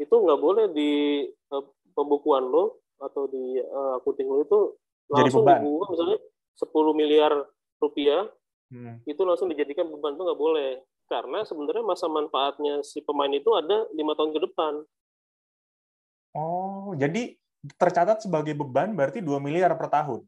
itu 0.01 0.15
nggak 0.18 0.41
boleh 0.41 0.65
di 0.74 0.91
eh, 1.29 1.63
pembukuan 1.94 2.50
lo 2.50 2.82
atau 3.00 3.32
di 3.32 3.56
uh, 3.63 3.96
akunting 4.01 4.27
lo 4.27 4.44
itu 4.44 4.60
langsung 5.10 5.48
dibuka 5.48 5.86
misalnya 5.96 6.20
10 6.60 7.00
miliar 7.00 7.32
rupiah, 7.80 8.28
hmm. 8.70 9.08
itu 9.08 9.22
langsung 9.24 9.48
dijadikan 9.48 9.88
beban 9.88 10.20
itu 10.20 10.24
nggak 10.28 10.39
boleh 10.39 10.84
karena 11.10 11.42
sebenarnya 11.42 11.82
masa 11.82 12.06
manfaatnya 12.06 12.86
si 12.86 13.01
pemain 13.01 13.34
itu 13.34 13.50
ada 13.58 13.89
lima 13.98 14.13
tahun 14.13 14.32
ke 14.38 14.39
depan. 14.46 14.74
Oh, 16.38 16.94
jadi 16.94 17.34
tercatat 17.75 18.22
sebagai 18.22 18.54
beban 18.54 18.94
berarti 18.94 19.20
2 19.20 19.42
miliar 19.42 19.74
per 19.74 19.89
tahun. 19.89 20.22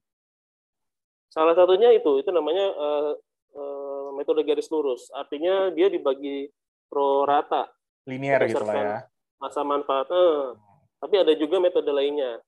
Salah 1.31 1.55
satunya 1.55 1.93
itu, 1.95 2.19
itu 2.19 2.27
namanya 2.33 2.65
uh, 2.75 3.13
uh, 3.55 4.07
metode 4.17 4.43
garis 4.43 4.67
lurus. 4.73 5.07
Artinya 5.13 5.71
dia 5.71 5.88
dibagi 5.88 6.50
pro 6.89 7.23
rata. 7.23 7.71
Linear 8.09 8.43
gitu 8.50 8.65
lah 8.65 8.75
ya. 8.75 8.97
Masa 9.39 9.61
manfaat. 9.63 10.09
Uh, 10.11 10.57
tapi 11.00 11.21
ada 11.21 11.31
juga 11.38 11.61
metode 11.61 11.88
lainnya. 11.93 12.41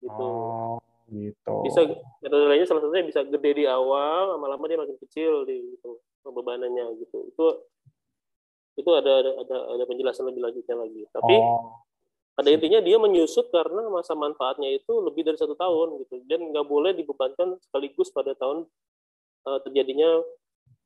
Gitu. 0.00 0.16
Oh, 0.16 0.80
gitu. 1.10 1.54
Bisa 1.66 1.84
metode 2.22 2.46
lainnya 2.46 2.66
salah 2.70 2.82
satunya 2.86 3.04
bisa 3.04 3.26
gede 3.26 3.50
di 3.52 3.64
awal, 3.66 4.38
lama-lama 4.38 4.64
dia 4.70 4.78
makin 4.78 4.96
kecil 5.02 5.44
di 5.44 5.58
gitu 5.76 5.98
pembebanannya 6.24 7.00
gitu 7.00 7.18
itu 7.32 7.46
itu 8.78 8.90
ada 8.96 9.12
ada 9.44 9.56
ada 9.76 9.84
penjelasan 9.84 10.28
lebih 10.28 10.40
lanjutnya 10.44 10.76
lagi 10.78 11.02
tapi 11.12 11.34
oh. 11.36 11.84
pada 12.36 12.48
intinya 12.48 12.80
dia 12.80 12.96
menyusut 12.96 13.52
karena 13.52 13.88
masa 13.92 14.16
manfaatnya 14.16 14.72
itu 14.72 14.92
lebih 15.04 15.26
dari 15.26 15.36
satu 15.36 15.56
tahun 15.56 16.00
gitu 16.06 16.24
dan 16.28 16.48
nggak 16.48 16.66
boleh 16.68 16.96
dibebankan 16.96 17.60
sekaligus 17.60 18.08
pada 18.12 18.32
tahun 18.36 18.64
uh, 19.44 19.58
terjadinya 19.66 20.22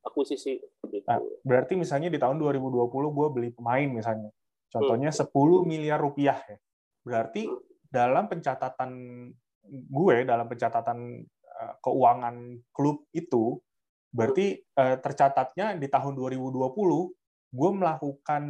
akuisisi 0.05 0.59
gitu. 0.91 1.07
nah, 1.07 1.21
berarti 1.45 1.77
misalnya 1.77 2.11
di 2.11 2.19
tahun 2.19 2.41
2020 2.41 2.89
gue 2.89 3.27
beli 3.31 3.49
pemain 3.55 3.87
misalnya 3.87 4.31
contohnya 4.71 5.13
hmm. 5.13 5.29
10 5.31 5.71
miliar 5.71 5.99
rupiah 6.01 6.39
ya 6.45 6.57
berarti 7.05 7.47
hmm. 7.47 7.61
dalam 7.87 8.27
pencatatan 8.27 8.91
gue 9.69 10.15
dalam 10.25 10.45
pencatatan 10.45 11.23
uh, 11.61 11.73
keuangan 11.81 12.61
klub 12.71 13.05
itu 13.13 13.59
Berarti 14.15 14.55
eh, 14.55 14.97
tercatatnya 15.03 15.75
di 15.75 15.91
tahun 15.91 16.15
2020 16.15 16.71
gue 17.51 17.71
melakukan 17.75 18.43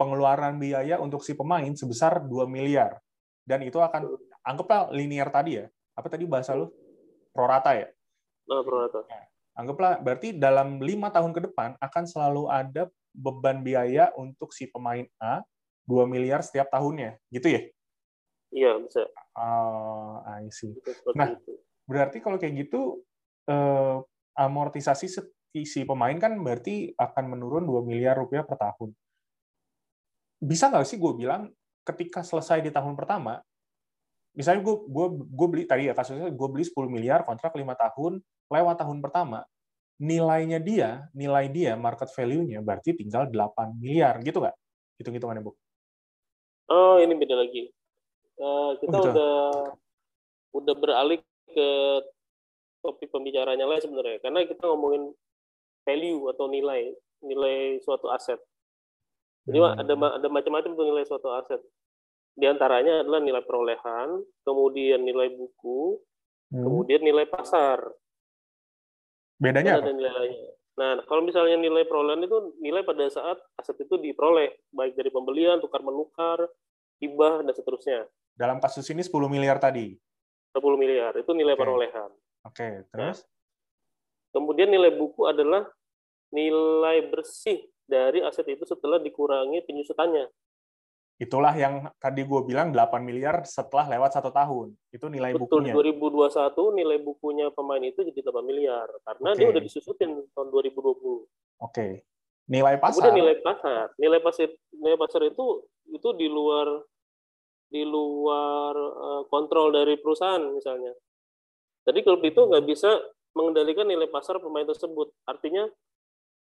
pengeluaran 0.00 0.56
biaya 0.56 0.96
untuk 0.96 1.20
si 1.20 1.36
pemain 1.36 1.68
sebesar 1.76 2.24
2 2.24 2.48
miliar. 2.48 2.96
Dan 3.44 3.68
itu 3.68 3.76
akan 3.76 4.08
anggaplah 4.40 4.88
linear 4.96 5.28
tadi 5.28 5.60
ya. 5.60 5.68
Apa 5.92 6.08
tadi 6.08 6.24
bahasa 6.24 6.56
lu? 6.56 6.72
Prorata 7.36 7.76
ya? 7.76 7.84
Oh, 8.48 8.64
prorata. 8.64 9.04
Nah, 9.04 9.24
anggaplah 9.60 10.00
berarti 10.00 10.32
dalam 10.32 10.80
lima 10.80 11.12
tahun 11.12 11.36
ke 11.36 11.52
depan 11.52 11.76
akan 11.76 12.04
selalu 12.08 12.48
ada 12.48 12.88
beban 13.12 13.60
biaya 13.60 14.08
untuk 14.16 14.56
si 14.56 14.72
pemain 14.72 15.04
A 15.20 15.44
2 15.84 16.08
miliar 16.08 16.40
setiap 16.40 16.72
tahunnya, 16.72 17.20
gitu 17.28 17.48
ya? 17.48 17.60
Iya, 18.48 18.80
bisa. 18.80 19.04
Oh, 19.36 20.24
I 20.24 20.48
see. 20.48 20.72
Nah, 21.12 21.36
berarti 21.84 22.18
kalau 22.24 22.40
kayak 22.40 22.68
gitu, 22.68 23.04
eh, 23.48 23.96
amortisasi 24.38 25.06
si 25.52 25.80
pemain 25.82 26.14
kan 26.16 26.36
berarti 26.38 26.94
akan 26.94 27.24
menurun 27.34 27.64
2 27.66 27.82
miliar 27.82 28.16
rupiah 28.16 28.46
per 28.46 28.56
tahun. 28.56 28.94
Bisa 30.38 30.70
nggak 30.70 30.86
sih 30.86 30.96
gue 31.02 31.12
bilang 31.18 31.50
ketika 31.82 32.22
selesai 32.22 32.62
di 32.62 32.70
tahun 32.70 32.94
pertama, 32.94 33.42
misalnya 34.38 34.62
gue 34.62 34.76
gue 34.86 35.06
gue 35.34 35.48
beli 35.50 35.64
tadi 35.66 35.90
ya 35.90 35.94
kasusnya 35.98 36.30
gue 36.30 36.48
beli 36.48 36.62
10 36.62 36.86
miliar 36.86 37.26
kontrak 37.26 37.50
5 37.58 37.74
tahun 37.74 38.22
lewat 38.46 38.76
tahun 38.86 39.02
pertama 39.02 39.42
nilainya 39.98 40.62
dia 40.62 41.10
nilai 41.10 41.50
dia 41.50 41.74
market 41.74 42.06
value-nya 42.14 42.62
berarti 42.62 42.94
tinggal 42.94 43.26
8 43.26 43.74
miliar 43.82 44.22
gitu 44.22 44.38
nggak 44.38 44.54
hitung 45.02 45.14
hitungannya 45.18 45.42
bu? 45.42 45.52
Oh 46.70 47.02
ini 47.02 47.18
beda 47.18 47.34
lagi. 47.34 47.72
Uh, 48.38 48.78
kita 48.78 48.94
oh, 48.94 49.02
gitu. 49.02 49.10
udah 49.18 49.36
udah 50.54 50.74
beralih 50.78 51.18
ke 51.50 51.68
topik 52.82 53.10
pembicaranya 53.10 53.66
lah 53.66 53.82
sebenarnya 53.82 54.22
karena 54.22 54.46
kita 54.46 54.62
ngomongin 54.62 55.10
value 55.82 56.30
atau 56.30 56.46
nilai 56.46 56.94
nilai 57.24 57.82
suatu 57.82 58.06
aset 58.14 58.38
jadi 59.48 59.58
hmm. 59.58 59.80
ada 59.82 59.94
ada 60.22 60.28
macam-macam 60.30 60.70
tuh 60.76 60.86
nilai 60.86 61.04
suatu 61.04 61.28
aset 61.34 61.58
di 62.38 62.46
antaranya 62.46 63.02
adalah 63.02 63.18
nilai 63.18 63.42
perolehan 63.42 64.22
kemudian 64.46 65.02
nilai 65.02 65.34
buku 65.34 65.98
hmm. 66.54 66.62
kemudian 66.62 67.02
nilai 67.02 67.26
pasar 67.26 67.82
bedanya 69.42 69.82
ada 69.82 69.90
nilainya 69.90 70.54
nah 70.78 70.94
kalau 71.10 71.26
misalnya 71.26 71.58
nilai 71.58 71.82
perolehan 71.90 72.22
itu 72.22 72.54
nilai 72.62 72.86
pada 72.86 73.10
saat 73.10 73.42
aset 73.58 73.74
itu 73.82 73.98
diperoleh 73.98 74.70
baik 74.70 74.94
dari 74.94 75.10
pembelian 75.10 75.58
tukar 75.58 75.82
menukar 75.82 76.46
hibah 76.98 77.46
dan 77.46 77.54
seterusnya 77.54 78.00
dalam 78.38 78.62
kasus 78.62 78.86
ini 78.90 79.02
10 79.02 79.10
miliar 79.26 79.58
tadi 79.58 79.94
10 80.54 80.60
miliar 80.78 81.12
itu 81.18 81.30
nilai 81.34 81.54
okay. 81.54 81.62
perolehan 81.62 82.10
Oke, 82.46 82.64
okay, 82.64 82.72
terus? 82.94 83.18
Nah, 83.20 84.40
kemudian 84.40 84.70
nilai 84.70 84.94
buku 84.94 85.26
adalah 85.26 85.66
nilai 86.32 87.04
bersih 87.12 87.66
dari 87.84 88.24
aset 88.24 88.46
itu 88.48 88.64
setelah 88.64 88.96
dikurangi 89.02 89.64
penyusutannya. 89.68 90.32
Itulah 91.18 91.50
yang 91.58 91.90
tadi 91.98 92.22
gue 92.22 92.40
bilang 92.46 92.70
8 92.70 93.02
miliar 93.02 93.42
setelah 93.42 93.90
lewat 93.90 94.16
satu 94.16 94.30
tahun. 94.30 94.70
Itu 94.94 95.10
nilai 95.10 95.34
Betul, 95.34 95.66
bukunya. 95.66 95.74
2021 95.74 96.78
nilai 96.78 96.98
bukunya 97.02 97.46
pemain 97.50 97.82
itu 97.82 98.06
jadi 98.06 98.22
8 98.22 98.38
miliar. 98.46 98.86
Karena 99.02 99.34
okay. 99.34 99.38
dia 99.42 99.46
udah 99.50 99.62
disusutin 99.66 100.10
tahun 100.30 100.48
2020. 100.54 100.78
Oke. 100.78 101.26
Okay. 101.58 101.92
Nilai 102.48 102.80
pasar? 102.80 103.12
Kemudian 103.12 103.18
nilai 103.20 103.36
pasar. 103.44 103.86
Nilai 104.00 104.20
pasar, 104.24 104.48
nilai 104.72 104.96
pasar 104.96 105.22
itu 105.28 105.46
itu 105.92 106.08
di 106.16 106.26
luar 106.28 106.80
di 107.68 107.84
luar 107.84 108.72
uh, 108.76 109.22
kontrol 109.28 109.68
dari 109.68 110.00
perusahaan 110.00 110.40
misalnya. 110.48 110.96
Jadi 111.84 112.04
klub 112.04 112.24
itu 112.24 112.40
nggak 112.40 112.64
bisa 112.64 112.88
mengendalikan 113.36 113.84
nilai 113.84 114.08
pasar 114.08 114.40
pemain 114.40 114.64
tersebut. 114.66 115.08
Artinya 115.24 115.64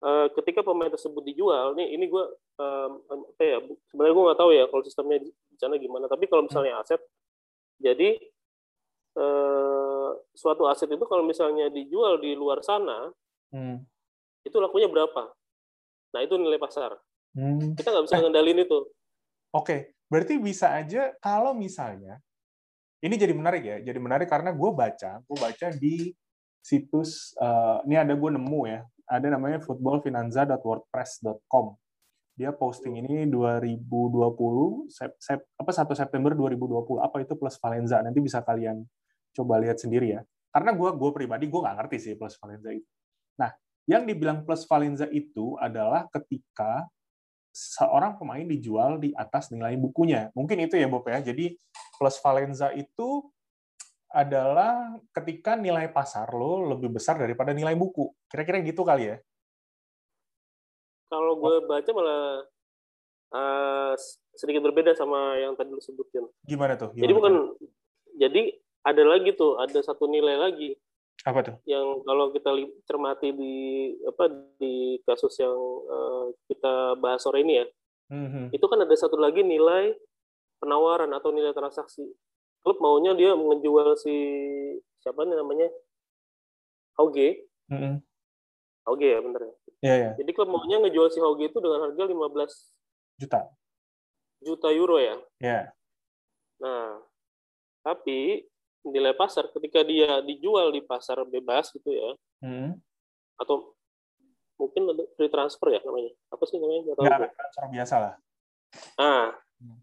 eh, 0.02 0.26
ketika 0.34 0.66
pemain 0.66 0.90
tersebut 0.90 1.22
dijual, 1.22 1.78
nih 1.78 1.94
ini 1.94 2.10
gue 2.10 2.24
apa 2.58 3.42
ya 3.46 3.62
sebenarnya 3.86 4.14
gue 4.18 4.24
nggak 4.26 4.40
tahu 4.40 4.50
ya 4.50 4.64
kalau 4.66 4.82
sistemnya 4.82 5.22
di 5.22 5.30
sana 5.54 5.78
gimana. 5.78 6.10
Tapi 6.10 6.26
kalau 6.26 6.42
misalnya 6.50 6.82
aset, 6.82 6.98
jadi 7.78 8.18
eh, 9.14 10.10
suatu 10.34 10.66
aset 10.66 10.90
itu 10.90 11.06
kalau 11.06 11.22
misalnya 11.22 11.70
dijual 11.70 12.18
di 12.18 12.34
luar 12.34 12.58
sana, 12.66 13.14
hmm. 13.54 13.78
itu 14.42 14.58
lakunya 14.58 14.90
berapa? 14.90 15.37
Nah 16.14 16.20
itu 16.24 16.34
nilai 16.36 16.60
pasar. 16.60 16.96
Hmm. 17.36 17.76
Kita 17.76 17.92
nggak 17.92 18.06
bisa 18.08 18.16
ngendalin 18.22 18.64
itu. 18.64 18.78
Oke, 19.52 19.96
berarti 20.08 20.40
bisa 20.40 20.76
aja 20.76 21.12
kalau 21.20 21.56
misalnya 21.56 22.20
ini 23.02 23.14
jadi 23.14 23.34
menarik 23.34 23.62
ya 23.62 23.78
jadi 23.78 23.98
menarik 24.02 24.26
karena 24.26 24.50
gue 24.50 24.70
baca 24.74 25.22
gue 25.22 25.38
baca 25.38 25.70
di 25.76 26.10
situs 26.58 27.38
uh, 27.38 27.78
ini 27.86 27.94
ada 27.96 28.14
gue 28.18 28.30
nemu 28.34 28.66
ya 28.66 28.82
ada 29.08 29.30
namanya 29.32 29.58
footballfinanza.wordpress.com 29.62 31.66
dia 32.38 32.54
posting 32.54 33.02
ini 33.02 33.26
2020 33.26 34.86
sep, 34.90 35.12
sep, 35.18 35.42
apa 35.58 35.70
1 35.74 35.90
September 35.94 36.34
2020 36.38 37.02
apa 37.02 37.20
itu 37.22 37.34
plus 37.34 37.58
Valenza 37.58 37.98
nanti 38.02 38.20
bisa 38.22 38.42
kalian 38.42 38.84
coba 39.34 39.58
lihat 39.62 39.78
sendiri 39.78 40.08
ya 40.18 40.22
karena 40.54 40.72
gue 40.74 40.90
gue 40.98 41.10
pribadi 41.14 41.46
gue 41.50 41.60
nggak 41.62 41.76
ngerti 41.82 41.98
sih 41.98 42.14
plus 42.18 42.38
Valenza 42.38 42.70
itu 42.74 42.86
nah 43.38 43.52
yang 43.88 44.04
dibilang 44.04 44.44
plus 44.44 44.68
Valenza 44.68 45.08
itu 45.08 45.56
adalah 45.56 46.04
ketika 46.12 46.84
seorang 47.48 48.20
pemain 48.20 48.44
dijual 48.44 49.00
di 49.00 49.16
atas 49.16 49.48
nilai 49.48 49.74
bukunya. 49.80 50.28
Mungkin 50.36 50.68
itu 50.68 50.76
ya 50.76 50.86
Bob 50.86 51.08
ya. 51.08 51.24
Jadi 51.24 51.56
plus 51.96 52.20
Valenza 52.20 52.68
itu 52.76 53.24
adalah 54.12 54.96
ketika 55.12 55.56
nilai 55.56 55.88
pasar 55.88 56.28
lo 56.32 56.68
lebih 56.76 56.92
besar 56.92 57.16
daripada 57.16 57.56
nilai 57.56 57.72
buku. 57.72 58.12
Kira-kira 58.28 58.60
gitu 58.60 58.84
kali 58.84 59.10
ya? 59.10 59.16
Kalau 61.08 61.40
gue 61.40 61.64
baca 61.64 61.90
malah 61.96 62.24
uh, 63.32 63.92
sedikit 64.36 64.68
berbeda 64.68 64.92
sama 64.92 65.40
yang 65.40 65.56
tadi 65.56 65.72
lo 65.72 65.80
sebutin. 65.80 66.28
Gimana 66.44 66.76
tuh? 66.76 66.92
Gimana 66.92 67.04
jadi 67.08 67.12
bukan, 67.16 67.34
jadi 68.20 68.42
ada 68.84 69.02
lagi 69.04 69.32
tuh, 69.32 69.56
ada 69.56 69.80
satu 69.80 70.04
nilai 70.08 70.36
lagi. 70.36 70.76
Apa 71.26 71.42
tuh? 71.42 71.56
Yang 71.66 71.86
kalau 72.06 72.26
kita 72.30 72.50
cermati 72.86 73.34
di 73.34 73.54
apa 74.06 74.30
di 74.58 75.02
kasus 75.02 75.34
yang 75.42 75.56
uh, 75.88 76.30
kita 76.46 76.94
bahas 77.02 77.22
sore 77.22 77.42
ini 77.42 77.58
ya, 77.58 77.66
mm-hmm. 78.14 78.44
itu 78.54 78.66
kan 78.70 78.78
ada 78.78 78.94
satu 78.94 79.18
lagi 79.18 79.42
nilai 79.42 79.98
penawaran 80.62 81.10
atau 81.10 81.34
nilai 81.34 81.50
transaksi. 81.50 82.06
Klub 82.62 82.78
maunya 82.78 83.14
dia 83.18 83.34
menjual 83.34 83.98
si 83.98 84.14
siapa 85.02 85.26
nih 85.26 85.34
namanya 85.38 85.68
Hauge. 86.98 87.50
Mm-hmm. 87.70 87.94
Hauge 88.86 89.08
ya 89.10 89.18
bener 89.18 89.42
ya. 89.42 89.54
Yeah, 89.78 89.96
yeah. 89.98 90.12
Jadi 90.18 90.30
klub 90.34 90.50
maunya 90.50 90.82
ngejual 90.82 91.10
si 91.10 91.18
Hauge 91.22 91.50
itu 91.50 91.58
dengan 91.58 91.86
harga 91.86 92.02
15 92.06 93.18
juta. 93.18 93.40
Juta 94.42 94.68
euro 94.70 94.98
ya. 94.98 95.18
Ya. 95.38 95.46
Yeah. 95.46 95.64
Nah, 96.58 97.02
tapi 97.86 98.46
nilai 98.86 99.14
pasar 99.14 99.50
ketika 99.50 99.82
dia 99.82 100.22
dijual 100.22 100.70
di 100.70 100.82
pasar 100.84 101.22
bebas 101.26 101.70
gitu 101.74 101.90
ya 101.90 102.10
hmm. 102.44 102.78
atau 103.40 103.74
mungkin 104.58 104.90
free 105.14 105.30
transfer 105.30 105.78
ya 105.78 105.80
namanya 105.86 106.12
apa 106.34 106.42
sih 106.46 106.58
namanya 106.58 106.80
nggak 106.90 106.96
tahu 106.98 107.06
transfer 107.06 107.64
biasa 107.70 107.94
lah 107.98 108.14
ah 108.98 109.28
hmm. 109.62 109.78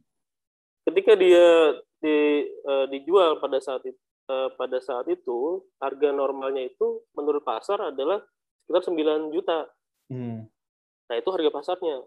ketika 0.91 1.11
dia 1.15 1.47
di, 1.99 2.45
uh, 2.67 2.85
dijual 2.91 3.39
pada 3.39 3.57
saat 3.63 3.81
itu 3.87 3.99
uh, 4.29 4.49
pada 4.53 4.77
saat 4.83 5.07
itu 5.09 5.63
harga 5.79 6.09
normalnya 6.11 6.67
itu 6.67 7.01
menurut 7.15 7.41
pasar 7.41 7.93
adalah 7.93 8.21
sekitar 8.65 8.83
9 8.91 9.33
juta 9.33 9.69
hmm. 10.11 10.39
nah 11.07 11.15
itu 11.15 11.29
harga 11.31 11.49
pasarnya 11.51 11.97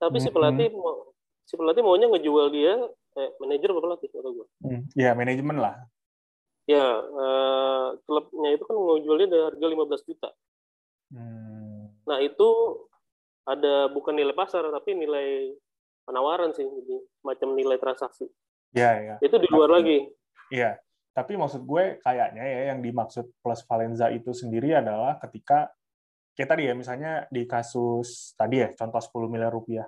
tapi 0.00 0.18
hmm. 0.18 0.24
si 0.24 0.28
pelatih 0.34 0.68
mau 0.74 1.11
si 1.46 1.54
pelatih 1.58 1.82
maunya 1.84 2.08
ngejual 2.08 2.48
dia 2.54 2.74
eh, 3.18 3.30
manajer 3.38 3.68
apa 3.72 3.80
pelatih 3.80 4.08
atau 4.12 4.32
gue? 4.32 4.46
Hmm, 4.64 4.82
ya 4.96 5.12
manajemen 5.12 5.58
lah. 5.58 5.76
Ya 6.66 6.86
eh, 7.02 7.86
klubnya 8.06 8.50
itu 8.54 8.64
kan 8.64 8.76
mau 8.78 8.98
jualnya 8.98 9.28
dari 9.28 9.42
harga 9.50 9.66
15 9.66 10.08
juta. 10.08 10.30
Hmm. 11.12 11.92
Nah 12.08 12.18
itu 12.22 12.48
ada 13.42 13.90
bukan 13.90 14.14
nilai 14.14 14.34
pasar 14.34 14.66
tapi 14.70 14.94
nilai 14.94 15.50
penawaran 16.06 16.54
sih, 16.54 16.66
jadi 16.66 16.96
macam 17.26 17.54
nilai 17.54 17.78
transaksi. 17.78 18.26
Ya 18.74 18.98
ya. 18.98 19.16
Itu 19.20 19.38
di 19.38 19.48
luar 19.50 19.70
tapi, 19.70 19.76
lagi. 19.78 19.98
Iya. 20.50 20.78
Tapi 21.12 21.36
maksud 21.36 21.68
gue 21.68 22.00
kayaknya 22.00 22.40
ya 22.40 22.60
yang 22.72 22.80
dimaksud 22.80 23.36
plus 23.44 23.60
Valenza 23.68 24.08
itu 24.08 24.32
sendiri 24.32 24.72
adalah 24.72 25.20
ketika 25.20 25.68
kita 26.32 26.56
tadi 26.56 26.64
ya 26.64 26.72
misalnya 26.72 27.28
di 27.28 27.44
kasus 27.44 28.32
tadi 28.32 28.64
ya 28.64 28.72
contoh 28.72 28.96
10 28.96 29.28
miliar 29.28 29.52
rupiah 29.52 29.84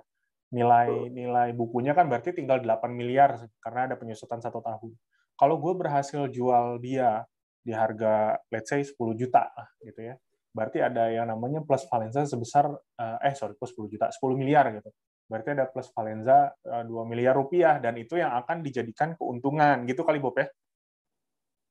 nilai 0.55 1.11
nilai 1.11 1.51
bukunya 1.51 1.91
kan 1.91 2.07
berarti 2.07 2.31
tinggal 2.31 2.63
8 2.63 2.87
miliar 2.95 3.35
karena 3.59 3.91
ada 3.91 3.95
penyusutan 3.99 4.39
satu 4.39 4.63
tahun. 4.63 4.95
Kalau 5.35 5.59
gue 5.59 5.73
berhasil 5.75 6.31
jual 6.31 6.79
dia 6.79 7.27
di 7.59 7.75
harga 7.75 8.39
let's 8.47 8.71
say 8.71 8.79
10 8.79 8.95
juta 9.19 9.51
gitu 9.83 9.99
ya. 9.99 10.15
Berarti 10.55 10.79
ada 10.79 11.11
yang 11.11 11.27
namanya 11.27 11.59
plus 11.67 11.83
valenza 11.91 12.23
sebesar 12.23 12.71
eh, 12.71 13.27
eh 13.27 13.35
sorry 13.35 13.59
plus 13.59 13.75
10 13.75 13.91
juta, 13.91 14.07
10 14.07 14.39
miliar 14.39 14.71
gitu. 14.71 14.87
Berarti 15.27 15.51
ada 15.51 15.67
plus 15.67 15.91
valenza 15.91 16.55
2 16.63 16.87
eh, 16.87 17.05
miliar 17.11 17.35
rupiah 17.35 17.75
dan 17.83 17.99
itu 17.99 18.15
yang 18.15 18.31
akan 18.39 18.63
dijadikan 18.63 19.19
keuntungan 19.19 19.83
gitu 19.83 20.07
kali 20.07 20.23
Bob 20.23 20.39
ya. 20.39 20.47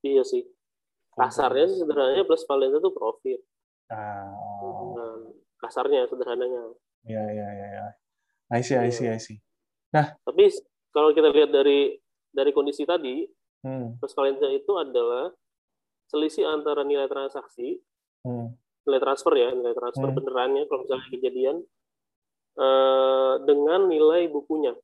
Iya 0.04 0.22
sih. 0.28 0.44
Kasarnya 1.16 1.64
sih 1.72 1.80
sederhananya 1.80 2.28
plus 2.28 2.44
valenza 2.44 2.76
itu 2.76 2.92
profit. 2.92 3.40
Ah. 3.88 4.28
Nah, 4.92 5.16
kasarnya 5.64 6.04
sederhananya. 6.04 6.76
Iya 7.08 7.24
iya 7.32 7.48
iya. 7.48 7.68
Ya. 7.80 7.86
I 8.54 8.62
see, 8.62 8.78
I 8.78 8.90
see, 8.94 9.10
I 9.10 9.18
see. 9.18 9.42
Nah, 9.90 10.14
tapi 10.22 10.46
kalau 10.94 11.10
kita 11.10 11.34
lihat 11.34 11.50
dari 11.50 11.98
dari 12.30 12.50
kondisi 12.54 12.86
tadi, 12.86 13.26
hmm. 13.66 13.98
Itu 14.54 14.72
adalah 14.78 15.34
selisih 16.06 16.46
antara 16.46 16.86
nilai 16.86 17.10
transaksi, 17.10 17.82
hmm. 18.22 18.46
nilai 18.86 19.00
transfer 19.02 19.34
ya, 19.34 19.50
nilai 19.50 19.74
transfer 19.74 20.06
hmm. 20.06 20.18
benerannya 20.22 20.62
kalau 20.70 20.86
misalnya 20.86 21.08
kejadian 21.10 21.56
uh, 22.58 23.34
dengan 23.42 23.90
nilai 23.90 24.30
bukunya. 24.30 24.74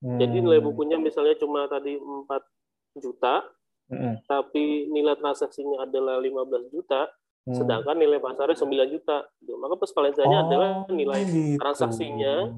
Hmm. 0.00 0.16
Jadi 0.16 0.36
nilai 0.40 0.62
bukunya 0.62 0.96
misalnya 0.96 1.34
cuma 1.36 1.66
tadi 1.66 1.98
4 1.98 3.02
juta, 3.02 3.44
hmm. 3.92 4.24
tapi 4.24 4.88
nilai 4.88 5.18
transaksinya 5.18 5.84
adalah 5.84 6.22
15 6.22 6.72
juta, 6.72 7.10
Hmm. 7.48 7.56
Sedangkan 7.56 7.96
nilai 7.96 8.20
pasarnya 8.20 8.60
9 8.60 8.92
juta. 8.92 9.24
Maka 9.56 9.74
peskalensanya 9.80 10.38
oh, 10.38 10.44
adalah 10.44 10.70
nilai 10.92 11.24
gitu. 11.24 11.56
transaksinya 11.56 12.52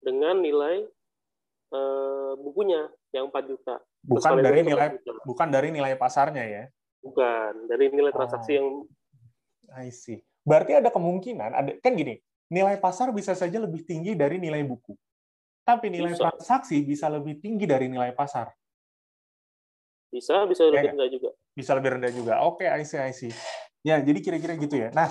dengan 0.00 0.40
nilai 0.40 0.88
uh, 1.76 2.32
bukunya 2.40 2.88
yang 3.12 3.28
4 3.28 3.52
juta. 3.52 3.76
Bukan 4.00 4.40
dari 4.40 4.64
nilai 4.64 4.96
juta. 4.96 5.12
bukan 5.28 5.48
dari 5.52 5.68
nilai 5.68 5.92
pasarnya 6.00 6.44
ya. 6.48 6.64
Bukan, 7.04 7.68
dari 7.68 7.92
nilai 7.92 8.10
transaksi 8.10 8.56
oh. 8.56 8.56
yang 8.56 8.68
I 9.76 9.92
see. 9.92 10.24
Berarti 10.40 10.80
ada 10.80 10.88
kemungkinan 10.88 11.50
ada 11.52 11.70
kan 11.84 11.92
gini, 11.92 12.16
nilai 12.48 12.80
pasar 12.80 13.12
bisa 13.12 13.36
saja 13.36 13.60
lebih 13.60 13.84
tinggi 13.84 14.16
dari 14.16 14.40
nilai 14.40 14.64
buku. 14.64 14.96
Tapi 15.68 15.92
nilai 15.92 16.16
bisa. 16.16 16.32
transaksi 16.32 16.80
bisa 16.80 17.12
lebih 17.12 17.36
tinggi 17.44 17.68
dari 17.68 17.92
nilai 17.92 18.16
pasar. 18.16 18.48
Bisa, 20.08 20.48
bisa 20.48 20.64
lebih 20.64 20.80
ya, 20.80 20.90
rendah 20.96 21.08
juga. 21.12 21.30
Bisa 21.52 21.70
lebih 21.76 21.90
rendah 22.00 22.12
juga. 22.16 22.34
Oke, 22.48 22.64
okay, 22.64 22.80
I 22.80 22.82
see, 22.88 22.96
I 22.96 23.12
see. 23.12 23.28
Ya, 23.88 23.96
jadi 24.04 24.18
kira-kira 24.20 24.52
gitu 24.60 24.76
ya. 24.76 24.92
Nah, 24.92 25.08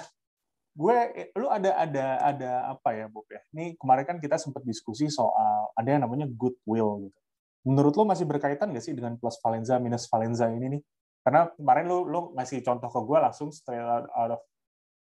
gue, 0.77 0.97
lu 1.33 1.49
ada 1.49 1.73
ada 1.81 2.05
ada 2.21 2.51
apa 2.77 2.93
ya, 2.93 3.09
Bob 3.09 3.25
ya? 3.25 3.41
Ini 3.57 3.73
kemarin 3.81 4.05
kan 4.05 4.17
kita 4.21 4.37
sempat 4.37 4.61
diskusi 4.61 5.09
soal 5.09 5.73
ada 5.73 5.89
yang 5.89 6.05
namanya 6.05 6.29
goodwill 6.29 7.09
gitu. 7.09 7.19
Menurut 7.65 7.93
lu 7.97 8.05
masih 8.05 8.29
berkaitan 8.29 8.69
nggak 8.69 8.85
sih 8.85 8.93
dengan 8.93 9.17
plus 9.17 9.41
Valenza 9.41 9.81
minus 9.81 10.05
Valenza 10.13 10.45
ini 10.53 10.77
nih? 10.77 10.81
Karena 11.25 11.49
kemarin 11.49 11.85
lu 11.89 12.05
lu 12.05 12.19
ngasih 12.37 12.61
contoh 12.61 12.87
ke 12.87 12.99
gue 13.01 13.17
langsung 13.17 13.49
straight 13.49 13.81
out, 13.81 14.07
of 14.37 14.41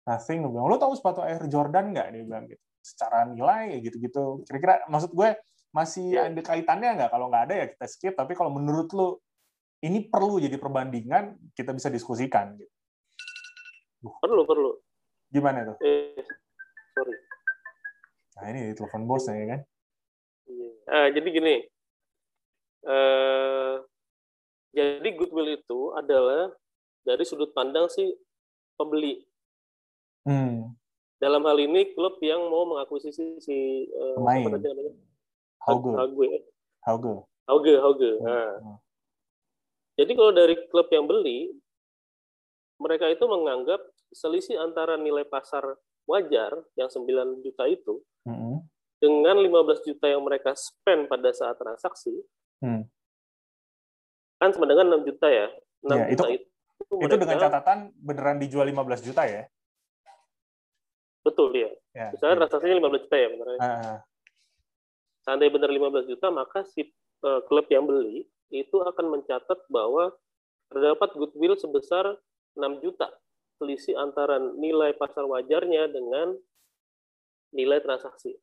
nothing, 0.07 0.47
lu 0.47 0.55
bilang, 0.55 0.71
lu 0.71 0.79
tahu 0.79 0.95
sepatu 0.95 1.21
Air 1.27 1.43
Jordan 1.51 1.91
nggak? 1.91 2.07
Dia 2.15 2.23
bilang 2.25 2.45
gitu. 2.47 2.63
Secara 2.81 3.27
nilai 3.27 3.83
gitu-gitu. 3.83 4.47
Kira-kira 4.47 4.87
maksud 4.87 5.11
gue 5.13 5.35
masih 5.75 6.15
ada 6.15 6.41
kaitannya 6.41 6.91
nggak? 7.03 7.11
Kalau 7.11 7.27
nggak 7.29 7.45
ada 7.51 7.55
ya 7.59 7.67
kita 7.75 7.87
skip. 7.91 8.15
Tapi 8.15 8.33
kalau 8.39 8.55
menurut 8.55 8.89
lu 8.95 9.19
ini 9.85 10.07
perlu 10.09 10.41
jadi 10.41 10.57
perbandingan, 10.57 11.53
kita 11.53 11.77
bisa 11.77 11.93
diskusikan 11.93 12.57
gitu. 12.57 12.73
Perlu, 14.05 14.43
perlu. 14.45 14.71
Gimana 15.33 15.65
tuh? 15.73 15.77
Eh, 15.81 16.21
sorry. 16.93 17.17
Nah 18.35 18.45
ini 18.53 18.77
telepon 18.77 19.09
bos 19.09 19.25
ya 19.25 19.47
kan? 19.49 19.61
Iya. 20.45 20.69
Ah, 20.85 21.09
jadi 21.09 21.29
gini, 21.33 21.57
uh, 22.85 23.81
jadi 24.75 25.09
goodwill 25.17 25.57
itu 25.57 25.81
adalah 25.97 26.53
dari 27.07 27.25
sudut 27.25 27.57
pandang 27.57 27.89
si 27.89 28.13
pembeli. 28.77 29.25
Hmm. 30.29 30.77
Dalam 31.23 31.47
hal 31.49 31.57
ini 31.63 31.95
klub 31.97 32.21
yang 32.21 32.45
mau 32.53 32.69
mengakuisisi 32.69 33.41
si 33.41 33.89
uh, 33.95 34.21
pemain. 34.21 34.45
Apa 34.51 34.59
namanya? 34.61 34.93
Hauge. 35.65 35.93
Hauge. 35.97 36.29
Hauge. 36.85 37.15
Hauge. 37.49 37.75
Hauge. 37.81 38.11
Nah. 38.21 38.53
Hmm. 38.61 38.79
Jadi 39.95 40.13
kalau 40.19 40.33
dari 40.35 40.55
klub 40.69 40.91
yang 40.91 41.07
beli, 41.07 41.55
mereka 42.83 43.07
itu 43.07 43.23
menganggap 43.31 43.79
selisih 44.15 44.57
antara 44.63 44.95
nilai 44.95 45.27
pasar 45.27 45.67
wajar 46.07 46.55
yang 46.79 46.89
9 46.89 47.43
juta 47.43 47.65
itu 47.67 48.01
mm-hmm. 48.29 48.57
dengan 49.03 49.37
15 49.43 49.89
juta 49.89 50.07
yang 50.07 50.23
mereka 50.23 50.55
spend 50.55 51.11
pada 51.11 51.35
saat 51.35 51.59
transaksi 51.59 52.15
mm. 52.63 52.83
kan 54.39 54.51
sama 54.55 54.71
dengan 54.71 55.03
6 55.03 55.09
juta 55.11 55.27
ya 55.29 55.49
6 55.85 55.91
ya, 55.91 56.07
juta 56.15 56.27
itu, 56.31 56.47
itu, 56.87 56.95
itu 57.03 57.17
dengan 57.19 57.37
catatan 57.43 57.79
beneran 57.99 58.39
dijual 58.39 58.67
15 58.69 59.07
juta 59.11 59.23
ya 59.27 59.43
betul 61.25 61.51
ya, 61.57 61.73
ya 61.97 62.13
misalnya 62.13 62.35
ya. 62.37 62.41
transaksinya 62.45 62.77
15 62.85 63.05
juta 63.09 63.17
ya 63.17 63.29
beneran 63.33 63.59
uh. 63.59 63.99
seandainya 65.25 65.53
benar 65.57 65.71
15 65.73 66.11
juta 66.13 66.27
maka 66.29 66.59
si 66.69 66.93
uh, 67.25 67.41
klub 67.49 67.67
yang 67.73 67.89
beli 67.89 68.29
itu 68.53 68.77
akan 68.85 69.19
mencatat 69.19 69.59
bahwa 69.73 70.13
terdapat 70.69 71.11
goodwill 71.17 71.57
sebesar 71.57 72.21
6 72.55 72.85
juta 72.85 73.09
selisih 73.59 73.95
antara 73.99 74.39
nilai 74.39 74.95
pasar 74.99 75.25
wajarnya 75.25 75.89
dengan 75.91 76.35
nilai 77.55 77.79
transaksi. 77.79 78.35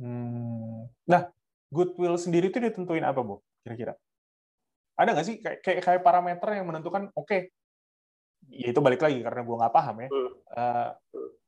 Hmm. 0.00 0.88
Nah, 1.04 1.28
goodwill 1.68 2.16
sendiri 2.16 2.48
itu 2.48 2.56
ditentuin 2.56 3.04
apa, 3.04 3.20
Bu? 3.20 3.44
Kira-kira? 3.60 3.92
Ada 4.96 5.12
nggak 5.12 5.26
sih 5.28 5.36
kayak, 5.40 5.58
kayak, 5.60 5.80
kayak 5.84 6.02
parameter 6.04 6.48
yang 6.56 6.66
menentukan, 6.68 7.12
oke, 7.12 7.28
okay, 7.28 7.40
ya 8.48 8.72
itu 8.72 8.80
balik 8.80 9.04
lagi 9.04 9.20
karena 9.20 9.40
gue 9.44 9.56
nggak 9.60 9.74
paham 9.76 9.96
ya. 10.00 10.08
Hmm. 10.08 10.30
Uh, 10.56 10.88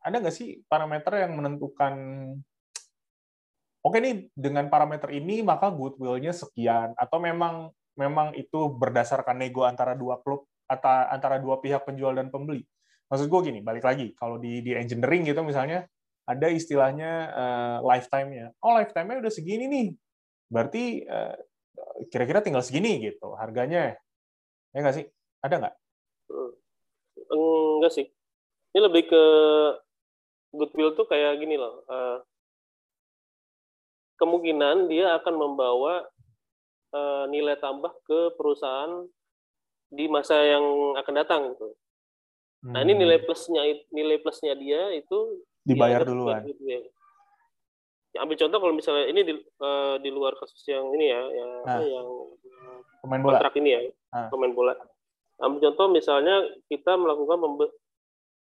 ada 0.04 0.16
nggak 0.20 0.36
sih 0.36 0.60
parameter 0.68 1.12
yang 1.24 1.32
menentukan, 1.36 1.94
oke 3.80 3.92
okay 3.92 4.00
nih 4.04 4.14
dengan 4.36 4.68
parameter 4.68 5.08
ini 5.14 5.40
maka 5.40 5.72
goodwill-nya 5.72 6.36
sekian, 6.36 6.92
atau 7.00 7.18
memang 7.22 7.72
memang 7.96 8.32
itu 8.36 8.72
berdasarkan 8.72 9.36
nego 9.40 9.64
antara 9.68 9.92
dua 9.92 10.20
klub 10.20 10.48
atau 10.64 10.88
antara 11.12 11.36
dua 11.36 11.60
pihak 11.60 11.84
penjual 11.84 12.16
dan 12.16 12.32
pembeli? 12.32 12.64
Maksud 13.12 13.28
gue 13.28 13.40
gini 13.52 13.60
balik 13.60 13.84
lagi 13.84 14.16
kalau 14.16 14.40
di 14.40 14.64
di 14.64 14.72
engineering 14.72 15.28
gitu 15.28 15.44
misalnya 15.44 15.84
ada 16.24 16.48
istilahnya 16.48 17.10
uh, 17.28 17.78
lifetime-nya 17.84 18.56
oh 18.64 18.72
lifetime-nya 18.80 19.20
udah 19.20 19.32
segini 19.32 19.68
nih 19.68 19.88
berarti 20.48 21.04
uh, 21.04 21.36
kira-kira 22.08 22.40
tinggal 22.40 22.64
segini 22.64 23.04
gitu 23.04 23.36
harganya 23.36 24.00
ya 24.72 24.78
nggak 24.80 24.96
sih 24.96 25.04
ada 25.44 25.54
nggak 25.60 25.74
enggak 27.82 27.98
sih. 27.98 28.06
Ini 28.70 28.80
lebih 28.86 29.10
ke 29.10 29.24
goodwill 30.54 30.94
tuh 30.94 31.10
kayak 31.10 31.42
gini 31.42 31.58
loh. 31.58 31.82
Uh, 31.90 32.22
kemungkinan 34.22 34.86
dia 34.86 35.18
akan 35.18 35.34
membawa 35.34 36.06
uh, 36.94 37.26
nilai 37.26 37.58
tambah 37.58 37.90
ke 38.06 38.38
perusahaan 38.38 39.02
di 39.90 40.06
masa 40.06 40.38
yang 40.46 40.94
akan 40.94 41.14
datang 41.18 41.40
gitu. 41.50 41.74
Hmm. 42.62 42.72
Nah 42.78 42.80
ini 42.86 42.94
nilai 42.94 43.18
hmm. 43.18 43.26
plusnya 43.26 43.62
nilai 43.90 44.18
plusnya 44.22 44.54
dia 44.54 44.94
itu 44.94 45.42
dibayar 45.66 46.06
duluan. 46.06 46.46
Goodwill. 46.46 46.86
Ya, 48.12 48.28
ambil 48.28 48.36
contoh 48.36 48.58
kalau 48.60 48.74
misalnya 48.76 49.08
ini 49.08 49.20
di, 49.24 49.34
uh, 49.40 49.96
di 49.96 50.12
luar 50.12 50.36
kasus 50.36 50.60
yang 50.68 50.84
ini 50.92 51.08
ya, 51.08 51.22
yang, 51.32 51.50
nah. 51.64 51.80
yang 51.80 52.08
pemain 53.00 53.24
bola. 53.24 53.40
kontrak 53.40 53.54
ini 53.56 53.70
ya, 53.72 53.80
nah. 54.12 54.28
pemain 54.28 54.52
bola. 54.52 54.74
Ambil 55.40 55.60
contoh 55.64 55.86
misalnya 55.88 56.44
kita 56.68 56.92
melakukan 57.00 57.40
pembe 57.40 57.66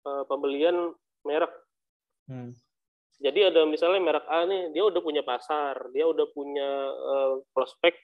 uh, 0.07 0.22
pembelian 0.31 0.94
merek. 1.26 1.50
Hmm. 2.31 2.55
Jadi 3.18 3.42
ada 3.42 3.66
misalnya 3.66 3.98
merek 3.98 4.26
A 4.31 4.46
nih, 4.46 4.70
dia 4.70 4.87
udah 4.87 5.02
punya 5.02 5.26
pasar, 5.26 5.90
dia 5.90 6.07
udah 6.07 6.31
punya 6.31 6.70
uh, 6.94 7.42
prospek 7.50 7.98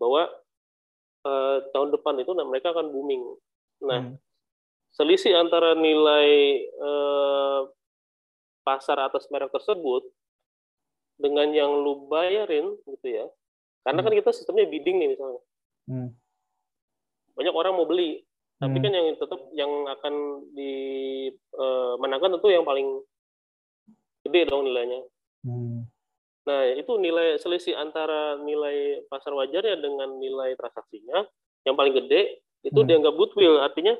bahwa 0.00 0.32
uh, 1.28 1.56
tahun 1.76 1.92
depan 1.92 2.24
itu 2.24 2.32
nah, 2.32 2.48
mereka 2.48 2.72
akan 2.72 2.88
booming. 2.88 3.22
Nah, 3.84 4.00
hmm. 4.00 4.16
Selisih 4.92 5.32
antara 5.36 5.72
nilai 5.72 6.62
uh, 6.76 7.68
pasar 8.62 9.00
atas 9.02 9.26
merek 9.32 9.50
tersebut 9.50 10.06
dengan 11.18 11.50
yang 11.52 11.70
lu 11.82 12.08
bayarin 12.08 12.76
gitu 12.86 13.06
ya 13.08 13.26
karena 13.82 14.00
hmm. 14.00 14.06
kan 14.06 14.14
kita 14.22 14.30
sistemnya 14.34 14.66
bidding 14.70 14.96
nih 14.98 15.08
misalnya 15.14 15.42
hmm. 15.90 16.08
banyak 17.34 17.54
orang 17.54 17.74
mau 17.74 17.86
beli 17.88 18.22
tapi 18.62 18.78
hmm. 18.78 18.84
kan 18.84 18.92
yang 18.94 19.08
tetap 19.18 19.40
yang 19.58 19.72
akan 19.90 20.14
dimenangkan 20.54 22.30
eh, 22.30 22.34
tentu 22.38 22.48
yang 22.50 22.66
paling 22.66 22.88
gede 24.22 24.40
dong 24.46 24.62
nilainya 24.66 25.00
hmm. 25.46 25.88
nah 26.46 26.60
itu 26.74 26.92
nilai 27.00 27.38
selisih 27.42 27.74
antara 27.74 28.38
nilai 28.38 29.02
pasar 29.10 29.34
wajarnya 29.34 29.82
dengan 29.82 30.14
nilai 30.22 30.54
transaksinya 30.54 31.26
yang 31.66 31.74
paling 31.74 31.94
gede 31.96 32.42
itu 32.62 32.78
hmm. 32.78 32.86
dianggap 32.86 33.14
goodwill 33.18 33.58
artinya 33.58 33.98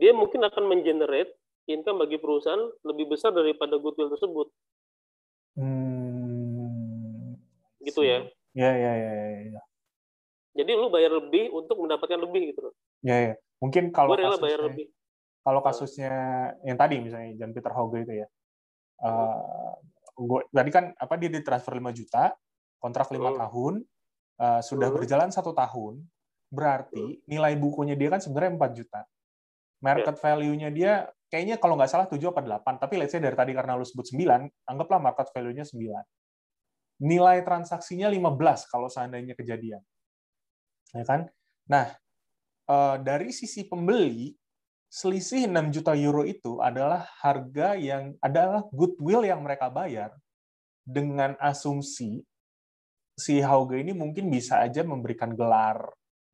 dia 0.00 0.16
mungkin 0.16 0.40
akan 0.40 0.64
mengenerate 0.64 1.36
income 1.68 2.00
bagi 2.00 2.16
perusahaan 2.16 2.72
lebih 2.88 3.12
besar 3.12 3.36
daripada 3.36 3.76
goodwill 3.76 4.08
tersebut 4.08 4.48
gitu 7.90 8.02
ya. 8.06 8.18
Ya, 8.54 8.70
ya, 8.74 8.92
ya, 8.94 9.12
ya. 9.12 9.38
ya. 9.58 9.62
Jadi 10.54 10.70
lu 10.74 10.90
bayar 10.90 11.14
lebih 11.14 11.54
untuk 11.54 11.78
mendapatkan 11.78 12.18
lebih 12.18 12.54
gitu 12.54 12.70
loh. 12.70 12.74
Ya, 13.02 13.16
ya. 13.32 13.34
Mungkin 13.62 13.94
kalau 13.94 14.16
kasusnya, 14.16 14.42
bayar 14.42 14.60
lebih. 14.66 14.86
Kalau 15.40 15.60
kasusnya 15.62 16.14
yang 16.66 16.76
tadi 16.76 16.96
misalnya 17.00 17.30
Jan 17.38 17.52
Peter 17.54 17.72
Hoge 17.72 18.02
itu 18.02 18.14
ya. 18.24 18.26
Uh, 19.00 19.72
gua, 20.18 20.44
tadi 20.52 20.70
kan 20.74 20.92
apa 20.96 21.14
dia 21.16 21.30
ditransfer 21.32 21.72
5 21.72 21.96
juta, 21.96 22.34
kontrak 22.82 23.08
5 23.08 23.16
hmm. 23.16 23.38
tahun, 23.46 23.74
uh, 24.42 24.60
sudah 24.60 24.88
hmm. 24.90 24.96
berjalan 25.00 25.30
satu 25.32 25.56
tahun, 25.56 26.04
berarti 26.52 27.22
hmm. 27.22 27.30
nilai 27.30 27.54
bukunya 27.56 27.96
dia 27.96 28.12
kan 28.12 28.20
sebenarnya 28.20 28.58
4 28.58 28.78
juta. 28.82 29.00
Market 29.80 30.16
yeah. 30.16 30.22
value-nya 30.22 30.68
dia 30.68 30.92
kayaknya 31.32 31.56
kalau 31.56 31.78
nggak 31.78 31.88
salah 31.88 32.06
7 32.08 32.20
apa 32.32 32.42
8, 32.60 32.82
tapi 32.82 32.94
let's 33.00 33.16
say 33.16 33.22
dari 33.22 33.32
tadi 33.32 33.56
karena 33.56 33.78
lu 33.78 33.86
sebut 33.86 34.04
9, 34.04 34.68
anggaplah 34.68 35.00
market 35.00 35.32
value-nya 35.32 35.64
9 35.64 35.80
nilai 37.00 37.40
transaksinya 37.40 38.12
15 38.12 38.68
kalau 38.68 38.92
seandainya 38.92 39.32
kejadian. 39.32 39.80
Ya 40.92 41.04
kan? 41.08 41.32
Nah, 41.64 41.88
eh, 42.68 42.96
dari 43.00 43.32
sisi 43.32 43.64
pembeli, 43.64 44.36
selisih 44.92 45.48
6 45.48 45.72
juta 45.72 45.96
euro 45.96 46.28
itu 46.28 46.60
adalah 46.60 47.08
harga 47.24 47.78
yang 47.78 48.12
adalah 48.20 48.66
goodwill 48.68 49.24
yang 49.24 49.40
mereka 49.40 49.72
bayar 49.72 50.12
dengan 50.84 51.38
asumsi 51.40 52.20
si 53.14 53.38
Hauge 53.38 53.78
ini 53.78 53.94
mungkin 53.94 54.26
bisa 54.32 54.58
aja 54.64 54.82
memberikan 54.82 55.36
gelar 55.36 55.78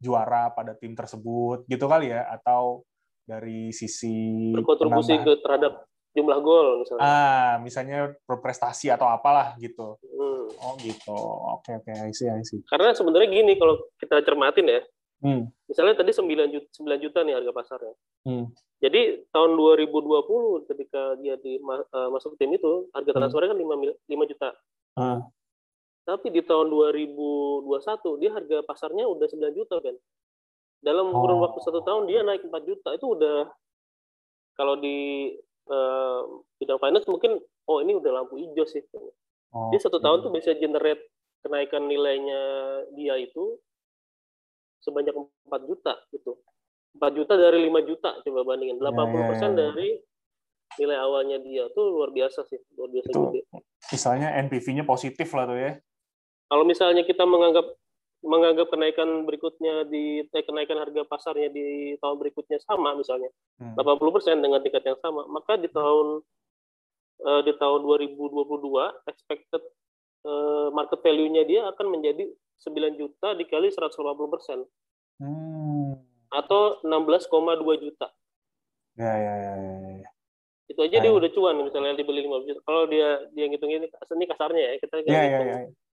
juara 0.01 0.49
pada 0.55 0.73
tim 0.73 0.97
tersebut 0.97 1.69
gitu 1.69 1.85
kali 1.85 2.15
ya 2.15 2.25
atau 2.33 2.87
dari 3.27 3.75
sisi 3.75 4.55
berkontribusi 4.55 5.19
ke 5.21 5.43
terhadap 5.43 5.85
jumlah 6.17 6.39
gol 6.41 6.69
misalnya. 6.81 7.03
Ah, 7.05 7.53
misalnya 7.61 8.17
berprestasi 8.25 8.89
atau 8.89 9.05
apalah 9.11 9.53
gitu. 9.61 10.01
Hmm. 10.01 10.49
Oh 10.63 10.73
gitu. 10.81 11.19
Oke 11.61 11.77
oke, 11.77 11.93
I 11.93 12.15
see, 12.17 12.31
I 12.31 12.41
see. 12.47 12.65
Karena 12.65 12.97
sebenarnya 12.97 13.29
gini 13.29 13.59
kalau 13.61 13.77
kita 14.01 14.25
cermatin 14.25 14.65
ya. 14.65 14.81
Hmm. 15.21 15.49
Misalnya 15.67 16.01
tadi 16.01 16.13
9 16.13 16.55
juta, 16.55 16.69
9 16.81 17.05
juta 17.05 17.19
nih 17.25 17.35
harga 17.37 17.53
pasarnya. 17.53 17.95
Hmm. 18.25 18.45
Jadi 18.81 19.27
tahun 19.33 19.51
2020 19.57 20.69
ketika 20.73 21.03
dia 21.21 21.35
di 21.41 21.57
uh, 21.61 22.09
masuk 22.13 22.37
tim 22.37 22.53
itu 22.53 22.89
harga 22.93 23.11
hmm. 23.13 23.19
transfernya 23.21 23.51
kan 23.53 23.59
5 23.61 24.13
5 24.13 24.31
juta. 24.33 24.49
Hmm. 24.97 25.21
Tapi 26.07 26.27
di 26.31 26.41
tahun 26.47 26.71
2021 26.71 28.21
dia 28.23 28.31
harga 28.31 28.59
pasarnya 28.63 29.05
udah 29.09 29.27
9 29.27 29.59
juta 29.59 29.77
kan. 29.83 29.97
Dalam 30.87 31.11
kurun 31.11 31.43
oh. 31.43 31.51
waktu 31.51 31.59
satu 31.67 31.83
tahun 31.83 32.07
dia 32.07 32.23
naik 32.23 32.47
4 32.47 32.63
juta 32.63 32.95
itu 32.95 33.07
udah 33.19 33.51
kalau 34.55 34.79
di 34.79 35.35
uh, 35.67 36.23
bidang 36.63 36.79
finance 36.79 37.11
mungkin 37.11 37.43
oh 37.67 37.83
ini 37.83 37.99
udah 37.99 38.23
lampu 38.23 38.39
hijau 38.39 38.63
sih. 38.63 38.87
Oh, 39.51 39.75
Jadi 39.75 39.83
satu 39.83 39.99
tahun 39.99 40.23
tuh 40.23 40.31
bisa 40.31 40.55
generate 40.55 41.11
kenaikan 41.43 41.91
nilainya 41.91 42.39
dia 42.95 43.19
itu 43.19 43.59
sebanyak 44.87 45.11
4 45.51 45.67
juta 45.67 45.99
gitu. 46.15 46.39
4 47.03 47.19
juta 47.19 47.35
dari 47.35 47.67
5 47.67 47.91
juta 47.91 48.11
coba 48.23 48.41
bandingin. 48.47 48.79
80% 48.79 48.87
ya, 48.87 49.19
ya, 49.19 49.27
ya. 49.27 49.51
dari 49.59 49.91
nilai 50.79 50.99
awalnya 51.03 51.39
dia 51.43 51.67
tuh 51.75 51.99
luar 51.99 52.15
biasa 52.15 52.47
sih, 52.47 52.63
luar 52.79 52.91
biasa 52.95 53.09
itu, 53.11 53.21
gede. 53.27 53.41
Misalnya 53.91 54.29
NPV-nya 54.47 54.85
positif 54.87 55.29
lah 55.35 55.51
tuh 55.51 55.59
ya. 55.59 55.73
Kalau 56.47 56.63
misalnya 56.63 57.03
kita 57.03 57.27
menganggap 57.27 57.75
menganggap 58.25 58.73
kenaikan 58.73 59.29
berikutnya 59.29 59.85
di 59.89 60.25
eh, 60.25 60.45
kenaikan 60.45 60.81
harga 60.81 61.05
pasarnya 61.05 61.53
di 61.53 61.95
tahun 62.01 62.17
berikutnya 62.17 62.59
sama 62.65 62.97
misalnya. 62.97 63.29
Hmm. 63.61 63.77
80% 63.77 64.41
dengan 64.41 64.61
tingkat 64.65 64.83
yang 64.87 64.99
sama. 65.05 65.29
Maka 65.29 65.61
di 65.61 65.69
tahun 65.69 66.25
uh, 67.23 67.41
di 67.45 67.53
tahun 67.57 67.81
2022 67.85 69.11
expected 69.11 69.63
uh, 70.25 70.69
market 70.73 71.01
value-nya 71.05 71.45
dia 71.45 71.69
akan 71.69 71.87
menjadi 71.93 72.25
9 72.65 73.01
juta 73.01 73.37
dikali 73.37 73.69
180 73.69 74.33
persen. 74.33 74.61
Hmm. 75.17 75.97
atau 76.29 76.77
16,2 76.85 77.33
juta. 77.81 78.13
Ya, 79.01 79.09
ya 79.17 79.35
ya 79.41 79.53
ya, 79.57 79.77
ya. 80.05 80.11
itu 80.69 80.81
aja 80.83 80.97
dia 81.01 81.09
udah 81.09 81.31
cuan 81.33 81.57
misalnya 81.65 81.97
dibeli 81.97 82.29
5 82.29 82.45
juta. 82.45 82.61
Kalau 82.69 82.85
dia 82.85 83.25
dia 83.33 83.49
ngitung 83.49 83.73
ini 83.73 83.89
ini 83.89 84.25
kasarnya 84.29 84.61
ya 84.61 84.73
kita 84.77 84.95
ya, 85.09 85.23
ya, 85.25 85.41
ya, 85.41 85.41
ya 85.65 85.86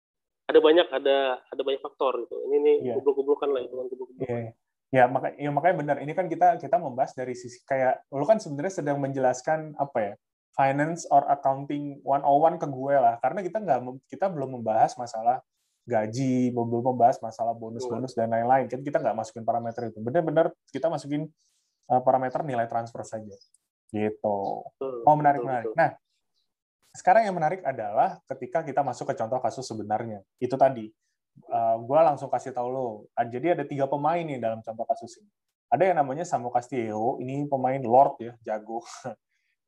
ada 0.51 0.59
banyak 0.59 0.87
ada 0.91 1.17
ada 1.47 1.61
banyak 1.63 1.81
faktor 1.81 2.27
gitu. 2.27 2.35
Ini 2.51 2.55
nih 2.59 2.75
yeah. 2.83 2.95
goblok-goblokan 2.99 3.49
lah 3.55 3.61
itu 3.63 3.73
kan 3.73 3.85
goblok-goblokan. 3.87 4.27
Yeah. 4.27 4.41
Iya. 4.43 4.53
Ya, 4.91 5.07
makanya 5.07 5.35
ya 5.39 5.49
makanya 5.55 5.75
benar. 5.79 5.97
Ini 6.03 6.11
kan 6.11 6.27
kita 6.27 6.59
kita 6.59 6.75
membahas 6.75 7.15
dari 7.15 7.31
sisi 7.31 7.63
kayak 7.63 8.11
lu 8.11 8.27
kan 8.27 8.43
sebenarnya 8.43 8.83
sedang 8.83 8.99
menjelaskan 8.99 9.79
apa 9.79 9.99
ya? 10.03 10.13
finance 10.51 11.07
or 11.07 11.23
accounting 11.31 12.03
101 12.03 12.59
ke 12.59 12.67
gue 12.67 12.95
lah. 12.99 13.15
Karena 13.23 13.39
kita 13.39 13.57
nggak 13.63 13.79
kita 14.11 14.27
belum 14.27 14.59
membahas 14.59 14.99
masalah 14.99 15.39
gaji, 15.87 16.51
belum 16.51 16.91
membahas 16.91 17.23
masalah 17.23 17.55
bonus-bonus 17.55 18.13
dan 18.13 18.29
lain-lain. 18.29 18.67
Kan 18.67 18.83
kita 18.83 18.99
nggak 18.99 19.15
masukin 19.15 19.47
parameter 19.47 19.89
itu. 19.89 20.03
Benar-benar 20.03 20.51
kita 20.69 20.91
masukin 20.91 21.31
uh, 21.87 22.01
parameter 22.03 22.43
nilai 22.43 22.67
transfer 22.67 23.01
saja. 23.07 23.35
Gitu. 23.91 24.37
Oh, 25.07 25.15
menarik 25.15 25.43
menarik. 25.43 25.71
Nah, 25.75 25.95
sekarang 26.91 27.23
yang 27.23 27.35
menarik 27.35 27.63
adalah 27.63 28.19
ketika 28.27 28.67
kita 28.67 28.83
masuk 28.83 29.11
ke 29.11 29.15
contoh 29.15 29.39
kasus 29.39 29.63
sebenarnya. 29.63 30.19
Itu 30.37 30.59
tadi. 30.59 30.91
Uh, 31.47 31.55
eh, 31.55 31.75
gue 31.79 31.99
langsung 32.03 32.27
kasih 32.27 32.51
tahu 32.51 32.67
lo. 32.67 33.07
Ah, 33.15 33.23
jadi 33.23 33.55
ada 33.55 33.63
tiga 33.63 33.87
pemain 33.87 34.19
nih 34.19 34.35
dalam 34.35 34.59
contoh 34.59 34.83
kasus 34.83 35.23
ini. 35.23 35.31
Ada 35.71 35.87
yang 35.87 35.97
namanya 36.03 36.27
Samu 36.27 36.51
Castillo, 36.51 37.15
ini 37.23 37.47
pemain 37.47 37.79
Lord 37.79 38.19
ya, 38.19 38.35
jago. 38.43 38.83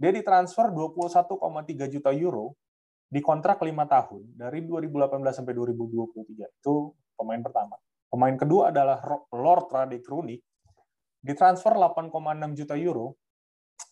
Dia 0.01 0.11
ditransfer 0.11 0.67
21,3 0.75 1.87
juta 1.87 2.11
euro 2.11 2.59
di 3.07 3.23
kontrak 3.23 3.63
lima 3.63 3.87
tahun 3.87 4.35
dari 4.35 4.67
2018 4.67 5.23
sampai 5.31 5.55
2023. 5.55 6.59
Itu 6.59 6.91
pemain 7.15 7.39
pertama. 7.39 7.79
Pemain 8.11 8.35
kedua 8.35 8.75
adalah 8.75 8.99
Lord 9.31 9.71
Radek 9.71 10.03
Runik, 10.03 10.43
ditransfer 11.23 11.71
8,6 11.71 12.11
juta 12.59 12.75
euro 12.75 13.15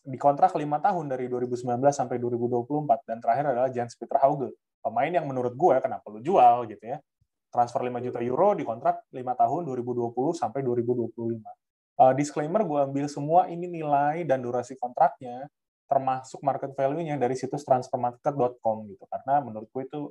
di 0.02 0.18
kontrak 0.18 0.58
lima 0.58 0.82
tahun 0.82 1.14
dari 1.14 1.30
2019 1.30 1.78
sampai 1.94 2.18
2024 2.18 3.08
dan 3.08 3.18
terakhir 3.22 3.46
adalah 3.54 3.70
Jens 3.70 3.94
Peter 3.96 4.18
Hauge. 4.18 4.54
Pemain 4.82 5.14
yang 5.14 5.30
menurut 5.30 5.54
gue 5.54 5.76
kenapa 5.78 6.06
lu 6.10 6.20
jual 6.26 6.66
gitu 6.66 6.86
ya 6.90 6.98
transfer 7.52 7.84
5 7.84 8.00
juta 8.02 8.20
euro 8.24 8.56
di 8.56 8.64
kontrak 8.64 9.06
lima 9.12 9.36
tahun 9.36 9.68
2020 9.68 10.16
sampai 10.40 10.64
2025 10.64 11.44
uh, 12.02 12.14
disclaimer 12.18 12.66
gue 12.66 12.80
ambil 12.82 13.06
semua 13.06 13.46
ini 13.52 13.70
nilai 13.70 14.26
dan 14.26 14.42
durasi 14.42 14.74
kontraknya 14.82 15.46
termasuk 15.86 16.40
market 16.42 16.72
value-nya 16.72 17.20
dari 17.20 17.36
situs 17.36 17.68
transfermarket.com 17.68 18.88
gitu. 18.88 19.04
Karena 19.12 19.44
menurut 19.44 19.68
gue 19.68 19.84
itu 19.84 20.02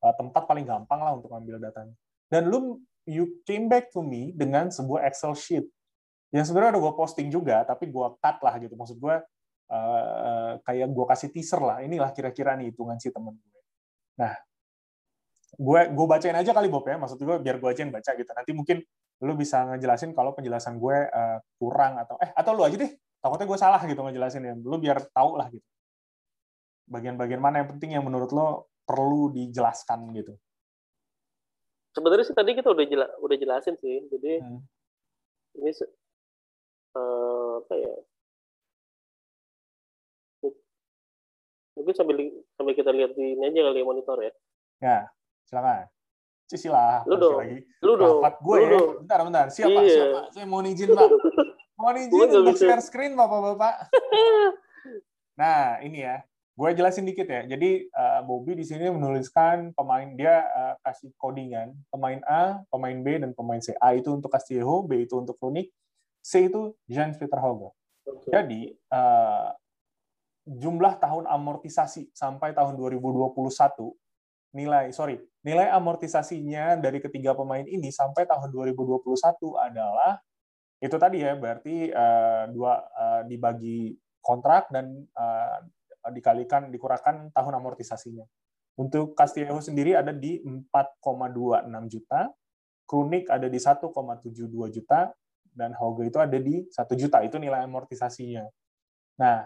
uh, 0.00 0.14
tempat 0.16 0.48
paling 0.48 0.64
gampang 0.64 1.00
lah 1.04 1.12
untuk 1.12 1.28
ambil 1.36 1.60
datanya. 1.60 1.92
Dan 2.32 2.48
lu 2.48 2.80
you 3.04 3.28
came 3.44 3.68
back 3.68 3.92
to 3.92 4.00
me 4.00 4.32
dengan 4.32 4.72
sebuah 4.72 5.04
Excel 5.04 5.36
sheet 5.36 5.68
yang 6.30 6.46
sebenarnya 6.46 6.78
udah 6.78 6.82
gue 6.86 6.94
posting 6.94 7.28
juga 7.30 7.66
tapi 7.66 7.90
gue 7.90 8.06
cut 8.22 8.38
lah 8.42 8.54
gitu. 8.62 8.74
Maksud 8.78 8.96
gue 9.02 9.14
uh, 9.70 10.52
kayak 10.62 10.88
gue 10.90 11.06
kasih 11.10 11.28
teaser 11.34 11.60
lah. 11.62 11.82
Inilah 11.82 12.10
kira-kira 12.14 12.54
nih 12.54 12.70
hitungan 12.70 12.98
si 13.02 13.10
temen 13.10 13.34
gue 13.34 13.60
nah 14.20 14.36
gue 15.56 15.80
gue 15.96 16.06
bacain 16.06 16.36
aja 16.36 16.50
kali 16.54 16.70
Bob 16.70 16.86
ya. 16.86 16.96
Maksud 16.98 17.18
gue 17.18 17.36
biar 17.42 17.56
gue 17.58 17.68
aja 17.70 17.80
yang 17.82 17.94
baca 17.94 18.10
gitu. 18.14 18.30
Nanti 18.30 18.52
mungkin 18.54 18.78
lu 19.20 19.32
bisa 19.36 19.68
ngejelasin 19.68 20.16
kalau 20.16 20.32
penjelasan 20.32 20.80
gue 20.80 20.96
uh, 21.10 21.38
kurang 21.60 22.00
atau 22.00 22.16
eh 22.22 22.30
atau 22.32 22.54
lu 22.54 22.62
aja 22.62 22.78
deh. 22.78 22.92
Takutnya 23.20 23.46
gue 23.50 23.58
salah 23.58 23.80
gitu 23.84 24.00
ngejelasin 24.00 24.42
ya. 24.46 24.54
Lu 24.56 24.78
biar 24.78 25.02
tahu 25.12 25.36
lah 25.36 25.50
gitu. 25.50 25.66
Bagian-bagian 26.90 27.42
mana 27.42 27.62
yang 27.62 27.68
penting 27.74 27.94
yang 27.98 28.04
menurut 28.06 28.30
lo 28.32 28.70
perlu 28.86 29.30
dijelaskan 29.30 30.10
gitu. 30.14 30.34
Sebenarnya 31.90 32.26
sih 32.26 32.36
tadi 32.38 32.54
kita 32.54 32.70
udah 32.70 32.86
jela, 32.86 33.06
udah 33.18 33.36
jelasin 33.38 33.74
sih. 33.78 34.06
Jadi 34.10 34.42
hmm. 34.42 34.60
ini 35.62 35.70
uh, 36.96 37.62
apa 37.62 37.74
ya 37.76 37.94
mungkin 41.80 41.94
sambil 41.96 42.16
sambil 42.60 42.74
kita 42.76 42.90
lihat 42.92 43.16
di 43.16 43.40
ini 43.40 43.42
aja 43.48 43.60
kali 43.72 43.80
ya, 43.80 43.86
monitor 43.86 44.18
ya 44.20 44.32
ya 44.80 44.98
silakan 45.48 45.88
Cisilah, 46.50 47.06
lu 47.06 47.14
dong, 47.14 47.38
lagi. 47.38 47.62
lu 47.78 47.94
dong, 47.94 48.26
gue 48.26 48.56
ya. 48.58 48.68
Bentar, 49.06 49.18
bentar. 49.22 49.46
Siapa? 49.54 49.70
Iya. 49.70 49.86
Siapa? 49.86 50.20
Saya 50.34 50.46
mau 50.50 50.58
izin, 50.66 50.90
Pak. 50.98 51.06
Mau 51.78 51.94
izin 51.94 52.28
untuk 52.42 52.58
share 52.58 52.82
screen, 52.82 53.14
Bapak-bapak. 53.14 53.86
nah, 55.40 55.78
ini 55.78 56.02
ya. 56.02 56.26
Gue 56.58 56.74
jelasin 56.74 57.06
dikit 57.06 57.30
ya. 57.30 57.46
Jadi 57.46 57.86
uh, 57.94 58.20
Bobby 58.26 58.58
di 58.58 58.66
sini 58.66 58.90
menuliskan 58.90 59.72
pemain 59.78 60.10
dia 60.12 60.44
uh, 60.50 60.74
kasih 60.82 61.14
codingan 61.16 61.72
pemain 61.88 62.18
A, 62.26 62.60
pemain 62.68 62.98
B, 62.98 63.22
dan 63.22 63.30
pemain 63.32 63.62
C. 63.62 63.70
A 63.78 63.94
itu 63.94 64.10
untuk 64.10 64.28
Castillejo, 64.28 64.84
B 64.84 65.06
itu 65.06 65.16
untuk 65.16 65.38
Runik, 65.40 65.70
C 66.20 66.46
itu 66.48 66.76
Jan 66.86 67.16
Peter 67.16 67.40
Hauge. 67.40 67.72
Okay. 68.04 68.30
Jadi 68.32 68.60
uh, 68.92 69.50
jumlah 70.48 70.96
tahun 71.00 71.24
amortisasi 71.28 72.12
sampai 72.12 72.56
tahun 72.56 72.74
2021 72.74 73.36
nilai 74.50 74.90
sorry 74.90 75.14
nilai 75.46 75.70
amortisasinya 75.70 76.74
dari 76.74 76.98
ketiga 76.98 77.38
pemain 77.38 77.62
ini 77.62 77.94
sampai 77.94 78.26
tahun 78.26 78.50
2021 78.50 78.98
adalah 79.54 80.18
itu 80.80 80.96
tadi 80.96 81.22
ya 81.22 81.36
berarti 81.36 81.92
uh, 81.92 82.50
dua 82.50 82.82
uh, 82.82 83.22
dibagi 83.28 83.94
kontrak 84.24 84.72
dan 84.72 85.04
uh, 85.12 85.60
dikalikan 86.08 86.72
dikurangkan 86.72 87.28
tahun 87.36 87.52
amortisasinya. 87.60 88.24
Untuk 88.80 89.12
Castillejo 89.12 89.60
sendiri 89.60 89.92
ada 89.92 90.08
di 90.08 90.40
4,26 90.40 91.92
juta, 91.92 92.32
Krunik 92.88 93.28
ada 93.28 93.44
di 93.44 93.60
1,72 93.60 94.48
juta, 94.72 95.12
dan 95.54 95.74
Hauge 95.76 96.08
itu 96.08 96.18
ada 96.18 96.38
di 96.38 96.66
1 96.66 96.94
juta. 96.96 97.22
Itu 97.22 97.36
nilai 97.36 97.66
amortisasinya. 97.66 98.46
Nah, 99.20 99.44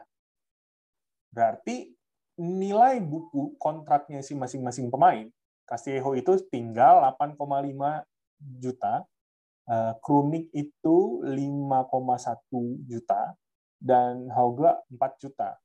berarti 1.35 1.91
nilai 2.39 2.99
buku 3.03 3.55
kontraknya 3.59 4.23
si 4.23 4.35
masing-masing 4.35 4.91
pemain, 4.91 5.27
Castillejo 5.65 6.15
itu 6.19 6.33
tinggal 6.53 7.01
8,5 7.17 8.05
juta, 8.61 9.07
uh, 9.71 9.93
Krunik 10.03 10.51
itu 10.53 11.25
5,1 11.25 12.85
juta, 12.85 13.33
dan 13.81 14.29
Hauge 14.35 14.71
4 14.93 15.23
juta. 15.23 15.57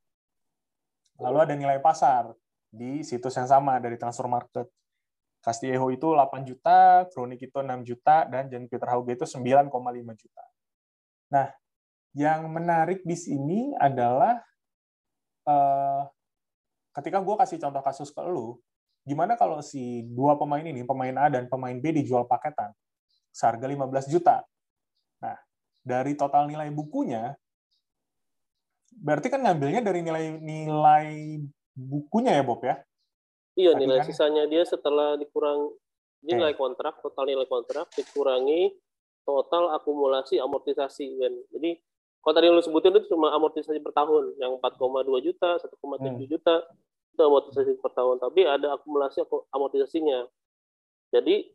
Lalu 1.20 1.38
ada 1.44 1.56
nilai 1.56 1.80
pasar 1.84 2.32
di 2.70 3.04
situs 3.04 3.36
yang 3.36 3.50
sama 3.50 3.82
dari 3.82 4.00
transfer 4.00 4.30
market. 4.30 4.68
Castillejo 5.40 5.88
itu 5.96 6.08
8 6.12 6.44
juta, 6.44 7.08
Kronik 7.16 7.40
itu 7.40 7.58
6 7.64 7.88
juta, 7.88 8.28
dan 8.28 8.52
Jan 8.52 8.68
Peter 8.68 8.88
Hauge 8.92 9.16
itu 9.16 9.24
9,5 9.24 9.72
juta. 10.20 10.44
Nah, 11.32 11.48
yang 12.12 12.52
menarik 12.52 13.08
di 13.08 13.16
sini 13.16 13.72
adalah 13.80 14.44
uh, 15.48 16.04
ketika 17.00 17.24
gue 17.24 17.36
kasih 17.40 17.58
contoh 17.62 17.80
kasus 17.80 18.10
ke 18.12 18.20
lu, 18.28 18.60
gimana 19.08 19.40
kalau 19.40 19.64
si 19.64 20.04
dua 20.12 20.36
pemain 20.36 20.66
ini, 20.66 20.84
pemain 20.84 21.16
A 21.16 21.32
dan 21.32 21.48
pemain 21.48 21.78
B 21.78 21.96
dijual 21.96 22.28
paketan, 22.28 22.76
seharga 23.32 23.64
15 23.64 24.12
juta. 24.12 24.44
Nah, 25.24 25.40
dari 25.80 26.20
total 26.20 26.52
nilai 26.52 26.68
bukunya, 26.68 27.32
berarti 29.00 29.32
kan 29.32 29.40
ngambilnya 29.40 29.80
dari 29.80 30.04
nilai-nilai 30.04 31.40
bukunya 31.80 32.36
ya, 32.36 32.44
Bob 32.44 32.60
ya? 32.68 32.84
Iya, 33.60 33.76
nilai 33.76 34.00
kan? 34.00 34.08
sisanya 34.08 34.48
dia 34.48 34.64
setelah 34.64 35.20
dikurang 35.20 35.68
okay. 35.68 36.32
nilai 36.32 36.56
kontrak, 36.56 37.04
total 37.04 37.28
nilai 37.28 37.44
kontrak 37.44 37.92
dikurangi 37.92 38.72
total 39.28 39.76
akumulasi 39.76 40.40
amortisasi 40.40 41.20
kan. 41.20 41.34
Jadi 41.52 41.76
kalau 42.24 42.34
tadi 42.36 42.48
lu 42.48 42.64
sebutin 42.64 42.96
itu 42.96 43.12
cuma 43.12 43.36
amortisasi 43.36 43.80
per 43.84 43.92
tahun 43.92 44.36
yang 44.40 44.56
4,2 44.64 45.28
juta, 45.28 45.60
1,7 45.60 45.76
hmm. 45.76 46.24
juta 46.28 46.56
itu 47.12 47.22
amortisasi 47.22 47.76
per 47.84 47.92
tahun, 47.92 48.16
tapi 48.24 48.48
ada 48.48 48.80
akumulasi 48.80 49.24
amortisasinya. 49.52 50.24
Jadi 51.12 51.52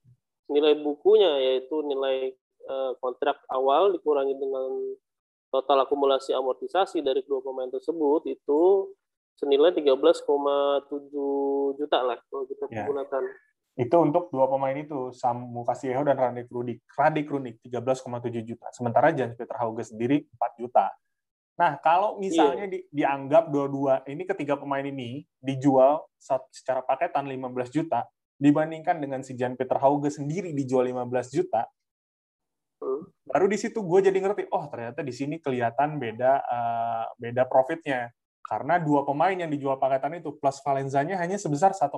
nilai 0.52 0.76
bukunya 0.76 1.40
yaitu 1.40 1.80
nilai 1.80 2.36
uh, 2.68 2.92
kontrak 3.00 3.40
awal 3.48 3.96
dikurangi 3.96 4.36
dengan 4.36 4.92
total 5.48 5.88
akumulasi 5.88 6.36
amortisasi 6.36 7.00
dari 7.00 7.24
kedua 7.24 7.40
pemain 7.40 7.70
tersebut 7.70 8.28
itu 8.28 8.92
senilai 9.34 9.74
13,7 9.74 10.26
juta 11.78 11.98
lah 12.02 12.18
kalau 12.30 12.44
kita 12.46 12.64
yeah. 12.70 12.86
gunakan. 12.86 13.24
Itu 13.74 13.96
untuk 13.98 14.30
dua 14.30 14.46
pemain 14.46 14.78
itu, 14.78 15.10
Samu 15.10 15.66
Kasieho 15.66 16.06
dan 16.06 16.14
Randy 16.14 16.46
Krudik. 16.46 16.86
Randy 16.94 17.26
Krudik 17.26 17.58
13,7 17.66 18.46
juta. 18.46 18.70
Sementara 18.70 19.10
Jan 19.10 19.34
Peter 19.34 19.58
Hauge 19.58 19.82
sendiri 19.82 20.22
4 20.30 20.62
juta. 20.62 20.94
Nah, 21.54 21.78
kalau 21.82 22.18
misalnya 22.18 22.66
yeah. 22.66 22.72
di, 22.74 22.78
dianggap 22.90 23.50
dua-dua 23.50 24.02
ini 24.10 24.26
ketiga 24.26 24.58
pemain 24.58 24.82
ini 24.82 25.22
dijual 25.38 26.02
secara 26.50 26.82
paketan 26.82 27.30
15 27.30 27.70
juta 27.70 28.06
dibandingkan 28.34 28.98
dengan 28.98 29.22
si 29.22 29.38
Jan 29.38 29.54
Peter 29.54 29.78
Hauge 29.78 30.10
sendiri 30.10 30.50
dijual 30.50 30.90
15 30.90 31.30
juta, 31.30 31.62
hmm. 32.82 33.30
baru 33.30 33.46
di 33.46 33.58
situ 33.58 33.78
gue 33.86 34.00
jadi 34.10 34.18
ngerti, 34.18 34.50
oh 34.50 34.66
ternyata 34.66 35.06
di 35.06 35.14
sini 35.14 35.38
kelihatan 35.38 36.02
beda 36.02 36.32
uh, 36.42 37.06
beda 37.14 37.46
profitnya 37.46 38.10
karena 38.44 38.76
dua 38.76 39.08
pemain 39.08 39.34
yang 39.34 39.48
dijual 39.48 39.80
paketan 39.80 40.20
itu 40.20 40.36
plus 40.36 40.60
Valenzanya 40.60 41.16
hanya 41.16 41.40
sebesar 41.40 41.72
1,3 41.72 41.90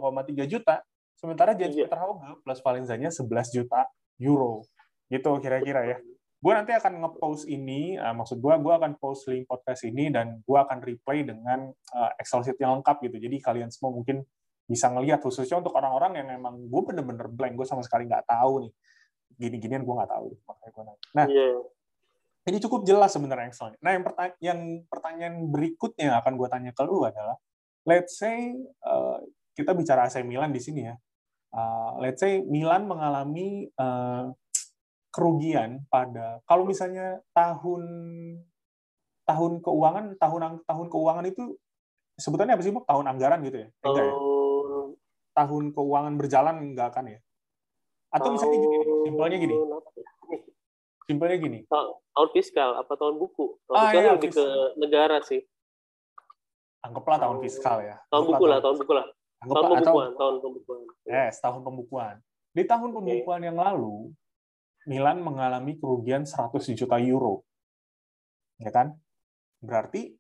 juta, 0.47 0.81
sementara 1.19 1.53
Jan 1.59 1.75
yeah. 1.75 1.91
Peter 1.91 1.99
Hauge 1.99 2.41
plus 2.47 2.61
Valenzanya 2.63 3.11
11 3.11 3.27
juta 3.51 3.91
euro, 4.23 4.63
gitu 5.11 5.37
kira-kira 5.43 5.83
ya 5.85 5.99
gue 6.37 6.53
nanti 6.55 6.73
akan 6.77 7.03
nge-post 7.03 7.49
ini, 7.49 7.97
uh, 7.97 8.15
maksud 8.15 8.39
gue, 8.39 8.55
gue 8.55 8.75
akan 8.77 8.93
post 9.01 9.27
link 9.33 9.49
podcast 9.49 9.83
ini 9.89 10.13
dan 10.15 10.45
gue 10.45 10.59
akan 10.59 10.79
replay 10.85 11.25
dengan 11.25 11.73
uh, 11.73 12.11
Excel 12.21 12.45
sheet 12.45 12.61
yang 12.61 12.79
lengkap 12.79 13.03
gitu. 13.09 13.17
Jadi 13.19 13.37
kalian 13.41 13.73
semua 13.73 13.91
mungkin 13.91 14.23
bisa 14.67 14.87
ngelihat 14.91 15.23
khususnya 15.23 15.59
untuk 15.59 15.75
orang-orang 15.75 16.23
yang 16.23 16.29
memang 16.39 16.71
gue 16.71 16.83
bener-bener 16.87 17.27
blank, 17.33 17.59
gue 17.59 17.67
sama 17.67 17.83
sekali 17.83 18.07
nggak 18.07 18.31
tahu 18.31 18.63
nih 18.63 18.73
gini-ginian 19.37 19.83
gue 19.85 19.95
nggak 19.95 20.13
tahu 20.13 20.29
makanya 20.47 20.71
gue 20.71 20.83
nanya. 20.87 21.07
Nah, 21.13 21.27
yeah. 21.27 21.57
Ini 22.47 22.63
cukup 22.63 22.87
jelas 22.87 23.11
sebenarnya 23.11 23.51
Excel. 23.51 23.75
Nah, 23.83 23.91
yang, 23.99 24.05
pertanya 24.07 24.35
yang 24.39 24.61
pertanyaan 24.87 25.35
berikutnya 25.51 26.15
yang 26.15 26.17
akan 26.23 26.33
gue 26.39 26.49
tanya 26.49 26.71
ke 26.71 26.83
lu 26.87 27.03
adalah, 27.03 27.35
let's 27.83 28.23
say 28.23 28.55
uh, 28.87 29.19
kita 29.59 29.75
bicara 29.75 30.07
AC 30.07 30.23
Milan 30.23 30.55
di 30.55 30.63
sini 30.63 30.87
ya. 30.87 30.95
Uh, 31.51 31.99
let's 31.99 32.23
say 32.23 32.39
Milan 32.47 32.87
mengalami 32.87 33.67
uh, 33.81 34.31
kerugian 35.11 35.89
pada 35.89 36.45
kalau 36.45 36.69
misalnya 36.69 37.25
tahun 37.33 37.83
tahun 39.25 39.53
keuangan 39.65 40.21
tahun 40.21 40.41
tahun 40.69 40.87
keuangan 40.93 41.25
itu 41.27 41.57
sebutannya 42.21 42.55
apa 42.55 42.63
sih 42.63 42.71
bu? 42.71 42.85
Tahun 42.85 43.07
anggaran 43.11 43.41
gitu 43.43 43.65
ya? 43.65 43.69
Enggak 43.83 44.05
ya? 44.05 44.15
Tahun 45.35 45.65
keuangan 45.73 46.15
berjalan 46.21 46.55
enggak 46.63 46.93
akan 46.93 47.17
ya? 47.17 47.19
Atau 48.13 48.29
misalnya 48.37 48.59
gini 48.61 48.77
simpelnya 49.09 49.39
gini 49.41 49.55
simpelnya 51.07 51.39
gini. 51.39 51.59
Tahun 51.71 52.29
fiskal 52.35 52.77
apa 52.77 52.93
tahun 52.99 53.17
buku? 53.17 53.63
Tahun 53.71 53.77
ah, 53.79 53.89
fiskal 53.89 54.03
iya, 54.03 54.13
lebih 54.19 54.31
ke 54.35 54.47
negara 54.77 55.17
sih. 55.23 55.41
Anggaplah 56.83 57.19
tahun 57.23 57.39
fiskal 57.41 57.79
ya. 57.87 57.97
Tahun 58.11 58.25
buku 58.27 58.45
lah 58.45 58.59
tahun 58.59 58.77
buku 58.83 58.93
lah. 58.93 59.07
Tahun 59.47 59.65
pembukuan 59.71 60.11
tahun 60.19 60.35
pembukuan. 60.43 60.81
Yes 61.07 61.39
tahun 61.39 61.61
pembukuan. 61.63 62.15
Di 62.51 62.63
tahun 62.67 62.91
pembukuan 62.91 63.41
okay. 63.41 63.49
yang 63.49 63.59
lalu 63.59 64.11
Milan 64.87 65.19
mengalami 65.19 65.75
kerugian 65.79 66.23
100 66.23 66.55
juta 66.79 66.99
euro. 67.03 67.43
Ya 68.63 68.71
kan? 68.71 68.95
Berarti 69.59 70.15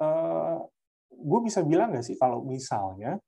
uh, 0.00 0.64
gue 1.12 1.40
bisa 1.44 1.64
bilang 1.64 1.92
nggak 1.92 2.04
sih 2.04 2.16
kalau 2.16 2.44
misalnya 2.44 3.20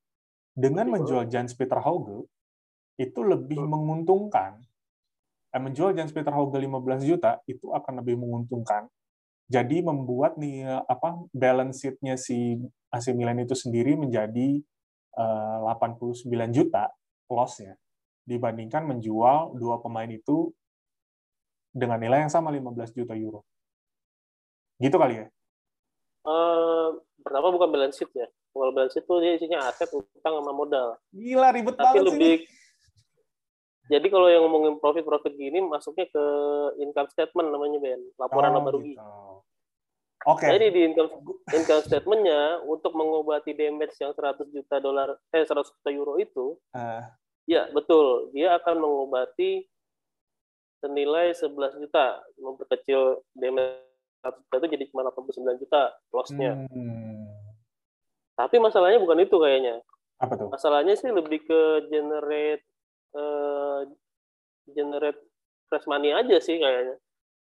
dengan 0.53 0.91
menjual 0.91 1.31
Jans 1.31 1.55
Peter 1.55 1.79
Hauge 1.79 2.27
itu 2.99 3.21
lebih 3.23 3.63
menguntungkan 3.63 4.59
eh, 5.55 5.61
menjual 5.61 5.97
Jans 5.97 6.13
Peter 6.13 6.33
Hauge 6.33 6.59
15 6.59 7.09
juta 7.09 7.41
itu 7.49 7.73
akan 7.73 8.05
lebih 8.05 8.21
menguntungkan 8.21 8.89
jadi 9.49 9.81
membuat 9.81 10.37
nih 10.37 10.69
apa 10.85 11.25
balance 11.33 11.81
sheet-nya 11.81 12.21
si 12.21 12.61
AC 12.93 13.17
Milan 13.17 13.41
itu 13.41 13.57
sendiri 13.57 13.97
menjadi 13.97 14.61
eh, 15.17 15.59
89 15.65 16.29
juta 16.53 16.93
loss-nya 17.33 17.77
dibandingkan 18.29 18.85
menjual 18.85 19.57
dua 19.57 19.81
pemain 19.81 20.09
itu 20.09 20.53
dengan 21.73 21.97
nilai 21.97 22.29
yang 22.29 22.33
sama 22.33 22.53
15 22.53 22.93
juta 22.93 23.17
euro. 23.17 23.41
Gitu 24.77 24.95
kali 25.01 25.25
ya? 25.25 25.27
Uh, 26.29 27.01
pertama 27.25 27.49
bukan 27.49 27.69
balance 27.73 27.97
sheet 27.97 28.13
ya. 28.13 28.29
Kalau 28.53 28.73
balance 28.77 28.93
sheet 28.93 29.09
itu 29.09 29.15
dia 29.25 29.33
isinya 29.41 29.59
aset, 29.65 29.89
utang, 29.97 30.35
sama 30.45 30.53
modal. 30.53 31.01
Gila, 31.09 31.49
ribet 31.57 31.77
Tapi 31.77 31.85
banget 31.85 32.05
lebih, 32.13 32.21
sih. 32.21 32.37
Jadi 33.89 34.07
kalau 34.07 34.29
yang 34.29 34.45
ngomongin 34.45 34.77
profit-profit 34.77 35.33
gini, 35.33 35.59
masuknya 35.61 36.05
ke 36.07 36.25
income 36.79 37.09
statement 37.09 37.49
namanya, 37.49 37.79
Ben. 37.79 38.01
Laporan 38.15 38.53
Oh, 38.53 38.57
laba 38.57 38.71
rugi. 38.71 38.93
gitu. 38.93 39.05
Oke. 40.27 40.45
Jadi 40.45 40.67
di 40.69 40.81
income, 40.85 41.11
income 41.49 41.83
statement-nya, 41.83 42.41
untuk 42.63 42.93
mengobati 42.93 43.53
damage 43.53 43.97
yang 43.97 44.13
100 44.13 44.45
juta 44.47 44.77
dolar, 44.77 45.17
eh 45.31 45.41
100 45.41 45.73
juta 45.73 45.89
euro 45.89 46.17
itu, 46.17 46.59
Eh, 46.71 47.03
ya 47.49 47.71
betul. 47.71 48.29
Dia 48.31 48.59
akan 48.59 48.77
mengobati 48.79 49.65
senilai 50.79 51.33
11 51.33 51.73
juta. 51.75 52.21
Memperkecil 52.37 53.01
damage 53.33 53.73
100 54.21 54.37
juta 54.39 54.55
itu 54.59 54.67
jadi 54.69 54.85
cuma 54.87 55.01
89 55.07 55.57
juta 55.57 55.83
loss-nya. 56.11 56.53
hmm, 56.67 57.25
Tapi 58.35 58.57
masalahnya 58.59 58.99
bukan 58.99 59.19
itu 59.19 59.35
kayaknya. 59.35 59.81
apa 60.19 60.35
tuh? 60.35 60.51
Masalahnya 60.51 60.93
sih 60.93 61.09
lebih 61.09 61.41
ke 61.41 61.61
generate 61.89 62.67
eh, 63.15 63.81
generate 64.73 65.21
fresh 65.69 65.87
money 65.89 66.13
aja 66.13 66.37
sih 66.41 66.57
kayaknya. 66.57 66.97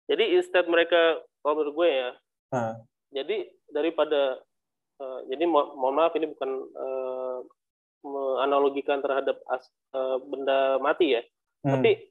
Jadi 0.08 0.24
instead 0.36 0.66
mereka 0.66 1.20
kalau 1.40 1.54
menurut 1.60 1.74
gue 1.76 1.88
ya. 1.88 2.10
Ah. 2.50 2.74
Jadi 3.10 3.48
daripada 3.70 4.40
eh, 5.00 5.20
jadi 5.28 5.44
mo 5.44 5.74
mohon 5.76 5.96
maaf 5.98 6.14
ini 6.16 6.30
bukan 6.30 6.50
eh, 6.64 7.38
menganalogikan 8.00 9.04
terhadap 9.04 9.36
as, 9.52 9.64
eh, 9.92 10.16
benda 10.24 10.80
mati 10.80 11.20
ya. 11.20 11.22
Hmm, 11.60 11.76
Tapi 11.76 12.08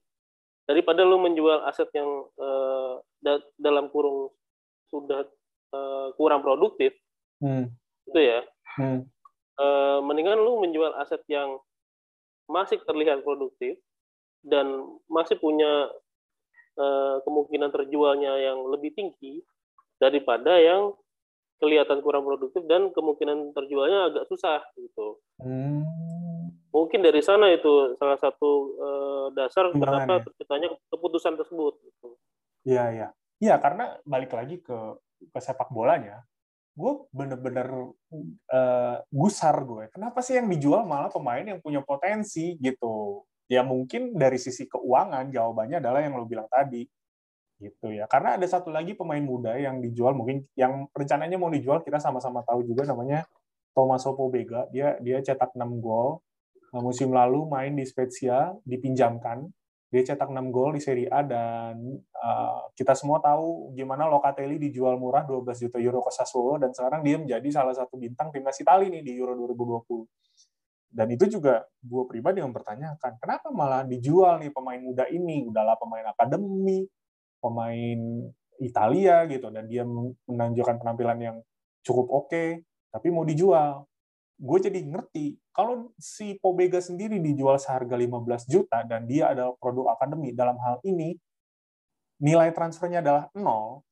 daripada 0.69 1.01
lu 1.01 1.17
menjual 1.17 1.65
aset 1.65 1.89
yang 1.97 2.09
eh, 2.37 2.93
da- 3.25 3.49
dalam 3.57 3.89
kurung 3.89 4.29
sudah 4.93 5.25
eh, 5.73 6.07
kurang 6.17 6.41
produktif 6.41 6.93
hmm, 7.41 7.69
itu 8.09 8.19
ya. 8.21 8.41
hmm, 8.77 9.01
eh, 9.57 9.99
mendingan 10.05 10.37
lu 10.37 10.61
menjual 10.61 10.93
aset 10.97 11.21
yang 11.25 11.57
masih 12.49 12.81
terlihat 12.83 13.21
produktif 13.21 13.77
dan 14.41 14.65
masih 15.05 15.37
punya 15.37 15.87
eh, 16.75 17.15
kemungkinan 17.23 17.69
terjualnya 17.69 18.33
yang 18.41 18.59
lebih 18.73 18.91
tinggi 18.97 19.45
daripada 20.01 20.57
yang 20.57 20.97
kelihatan 21.59 21.99
kurang 21.99 22.23
produktif 22.23 22.63
dan 22.65 22.89
kemungkinan 22.95 23.53
terjualnya 23.53 24.09
agak 24.09 24.25
susah 24.31 24.63
gitu. 24.79 25.21
hmm. 25.43 25.85
Mungkin 26.69 27.01
dari 27.01 27.19
sana 27.21 27.49
itu 27.53 27.93
salah 28.01 28.17
satu 28.17 28.51
eh, 28.79 29.25
dasar 29.37 29.69
kenapa 29.69 30.19
ya? 30.19 30.23
terciptanya 30.25 30.67
keputusan 30.89 31.37
tersebut. 31.37 31.77
Gitu. 31.85 32.09
Iya, 32.65 32.85
iya. 32.95 33.07
Iya, 33.39 33.55
karena 33.61 33.95
balik 34.03 34.35
lagi 34.35 34.59
ke 34.59 34.77
ke 35.19 35.39
sepak 35.39 35.67
bolanya, 35.71 36.23
gue 36.79 36.93
bener-bener 37.11 37.67
eh, 38.47 38.97
gusar 39.11 39.55
gue. 39.67 39.91
Kenapa 39.91 40.23
sih 40.23 40.39
yang 40.39 40.47
dijual 40.47 40.87
malah 40.87 41.11
pemain 41.11 41.43
yang 41.43 41.59
punya 41.59 41.83
potensi 41.83 42.55
gitu? 42.63 43.27
Ya 43.51 43.65
mungkin 43.67 44.15
dari 44.15 44.39
sisi 44.39 44.63
keuangan 44.69 45.27
jawabannya 45.27 45.83
adalah 45.83 45.99
yang 46.05 46.15
lo 46.15 46.23
bilang 46.23 46.47
tadi, 46.47 46.87
gitu 47.59 47.91
ya. 47.91 48.07
Karena 48.07 48.39
ada 48.39 48.47
satu 48.47 48.71
lagi 48.71 48.95
pemain 48.95 49.21
muda 49.21 49.59
yang 49.59 49.83
dijual 49.83 50.15
mungkin 50.15 50.47
yang 50.55 50.87
rencananya 50.95 51.35
mau 51.35 51.51
dijual 51.51 51.83
kita 51.83 51.99
sama-sama 51.99 52.41
tahu 52.47 52.63
juga 52.63 52.87
namanya 52.87 53.27
Tomaso 53.75 54.15
Pobega. 54.15 54.65
Dia 54.71 54.95
dia 55.03 55.19
cetak 55.19 55.53
6 55.53 55.83
gol. 55.83 56.23
Nah, 56.71 56.81
musim 56.85 57.11
lalu 57.11 57.49
main 57.49 57.73
di 57.75 57.83
Spezia 57.83 58.53
dipinjamkan 58.63 59.49
dia 59.89 60.01
cetak 60.05 60.29
6 60.29 60.53
gol 60.53 60.77
di 60.77 60.81
Serie 60.85 61.09
A 61.09 61.25
dan 61.25 61.81
uh, 62.13 62.69
kita 62.77 62.93
semua 62.93 63.17
tahu 63.17 63.73
gimana 63.73 64.05
Locatelli 64.05 64.61
dijual 64.61 65.01
murah 65.01 65.25
12 65.25 65.65
juta 65.65 65.81
euro 65.81 66.05
ke 66.05 66.13
Sassuolo 66.13 66.61
dan 66.61 66.69
sekarang 66.77 67.01
dia 67.01 67.17
menjadi 67.17 67.49
salah 67.49 67.73
satu 67.73 67.97
bintang 67.97 68.29
timnas 68.29 68.61
Italia 68.61 68.85
nih 68.85 69.01
di 69.01 69.17
Euro 69.17 69.33
2020. 69.33 70.05
Dan 70.89 71.09
itu 71.09 71.25
juga 71.29 71.65
gue 71.81 72.03
pribadi 72.05 72.41
mempertanyakan, 72.41 73.21
kenapa 73.21 73.49
malah 73.53 73.85
dijual 73.85 74.41
nih 74.41 74.49
pemain 74.53 74.81
muda 74.81 75.05
ini? 75.09 75.45
Udahlah 75.45 75.77
pemain 75.77 76.05
akademi, 76.05 76.85
pemain 77.41 77.99
Italia 78.61 79.25
gitu 79.25 79.49
dan 79.49 79.65
dia 79.65 79.85
menunjukkan 80.29 80.77
penampilan 80.81 81.17
yang 81.17 81.37
cukup 81.81 82.09
oke, 82.13 82.61
tapi 82.93 83.07
mau 83.09 83.25
dijual 83.25 83.89
gue 84.39 84.59
jadi 84.63 84.79
ngerti 84.79 85.35
kalau 85.51 85.91
si 85.99 86.39
Pobega 86.39 86.79
sendiri 86.79 87.19
dijual 87.19 87.59
seharga 87.59 87.99
15 87.99 88.47
juta 88.47 88.87
dan 88.87 89.03
dia 89.03 89.35
adalah 89.35 89.51
produk 89.59 89.91
akademi 89.99 90.31
dalam 90.31 90.55
hal 90.63 90.79
ini 90.87 91.19
nilai 92.23 92.55
transfernya 92.55 93.03
adalah 93.03 93.27
nol 93.35 93.83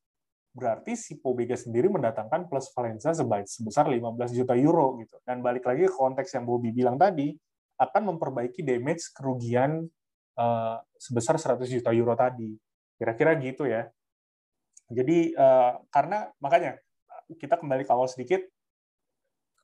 berarti 0.58 0.98
si 0.98 1.14
Pobega 1.22 1.54
sendiri 1.54 1.86
mendatangkan 1.86 2.50
plus 2.50 2.74
sebaik 2.74 3.46
sebesar 3.46 3.86
15 3.86 4.34
juta 4.34 4.58
euro 4.58 4.98
gitu. 4.98 5.22
Dan 5.22 5.46
balik 5.46 5.70
lagi 5.70 5.86
ke 5.86 5.94
konteks 5.94 6.34
yang 6.34 6.50
Bobby 6.50 6.74
bilang 6.74 6.98
tadi 6.98 7.30
akan 7.78 8.18
memperbaiki 8.18 8.66
damage 8.66 9.14
kerugian 9.14 9.86
uh, 10.34 10.82
sebesar 10.98 11.38
100 11.38 11.62
juta 11.70 11.94
euro 11.94 12.18
tadi. 12.18 12.58
Kira-kira 12.98 13.38
gitu 13.38 13.70
ya. 13.70 13.86
Jadi 14.90 15.38
uh, 15.38 15.78
karena 15.94 16.26
makanya 16.42 16.82
kita 17.38 17.62
kembali 17.62 17.86
ke 17.86 17.92
awal 17.94 18.10
sedikit 18.10 18.42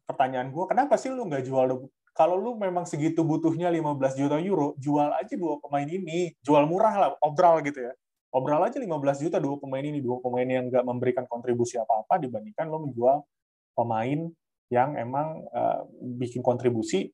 pertanyaan 0.08 0.52
gue, 0.52 0.66
kenapa 0.68 1.00
sih 1.00 1.12
lu 1.12 1.28
nggak 1.28 1.44
jual 1.48 1.88
kalau 2.14 2.38
lu 2.38 2.54
memang 2.62 2.86
segitu 2.86 3.26
butuhnya 3.26 3.74
15 3.74 4.22
juta 4.22 4.38
euro, 4.38 4.78
jual 4.78 5.10
aja 5.18 5.34
dua 5.34 5.58
pemain 5.58 5.90
ini, 5.90 6.30
jual 6.46 6.62
murah 6.70 6.94
lah, 6.94 7.10
obral 7.26 7.58
gitu 7.66 7.82
ya. 7.90 7.94
Obral 8.30 8.62
aja 8.62 8.78
15 8.78 9.26
juta 9.26 9.42
dua 9.42 9.58
pemain 9.58 9.82
ini, 9.82 9.98
dua 9.98 10.22
pemain 10.22 10.46
yang 10.46 10.70
nggak 10.70 10.86
memberikan 10.86 11.26
kontribusi 11.26 11.82
apa-apa 11.82 12.22
dibandingkan 12.22 12.70
lo 12.70 12.86
menjual 12.86 13.26
pemain 13.74 14.30
yang 14.70 14.94
emang 14.94 15.42
uh, 15.50 15.90
bikin 16.22 16.46
kontribusi 16.46 17.10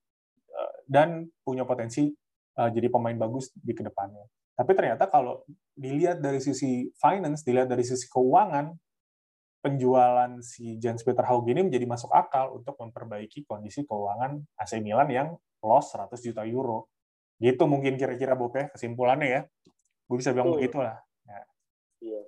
uh, 0.52 0.74
dan 0.84 1.32
punya 1.48 1.64
potensi 1.64 2.12
uh, 2.60 2.68
jadi 2.68 2.92
pemain 2.92 3.16
bagus 3.16 3.56
di 3.56 3.72
ke 3.72 3.84
depannya. 3.84 4.28
Tapi 4.60 4.72
ternyata 4.76 5.08
kalau 5.08 5.48
dilihat 5.80 6.20
dari 6.20 6.44
sisi 6.44 6.92
finance, 7.00 7.48
dilihat 7.48 7.72
dari 7.72 7.88
sisi 7.88 8.04
keuangan, 8.12 8.76
penjualan 9.60 10.32
si 10.40 10.80
Jens 10.80 11.04
Peter 11.04 11.24
Haug 11.28 11.44
ini 11.52 11.68
menjadi 11.68 11.84
masuk 11.84 12.12
akal 12.16 12.56
untuk 12.56 12.80
memperbaiki 12.80 13.44
kondisi 13.44 13.84
keuangan 13.84 14.40
AC 14.56 14.80
Milan 14.80 15.10
yang 15.12 15.28
loss 15.60 15.92
100 15.96 16.16
juta 16.24 16.44
euro. 16.48 16.88
Gitu 17.40 17.64
mungkin 17.68 17.96
kira-kira 18.00 18.36
Bob 18.36 18.56
ya, 18.56 18.72
kesimpulannya 18.72 19.28
ya. 19.28 19.42
Gue 20.08 20.18
bisa 20.20 20.32
bilang 20.32 20.52
Betul. 20.52 20.60
begitu 20.64 20.78
lah. 20.84 20.98
Nah, 21.28 21.44
Iya. 22.00 22.22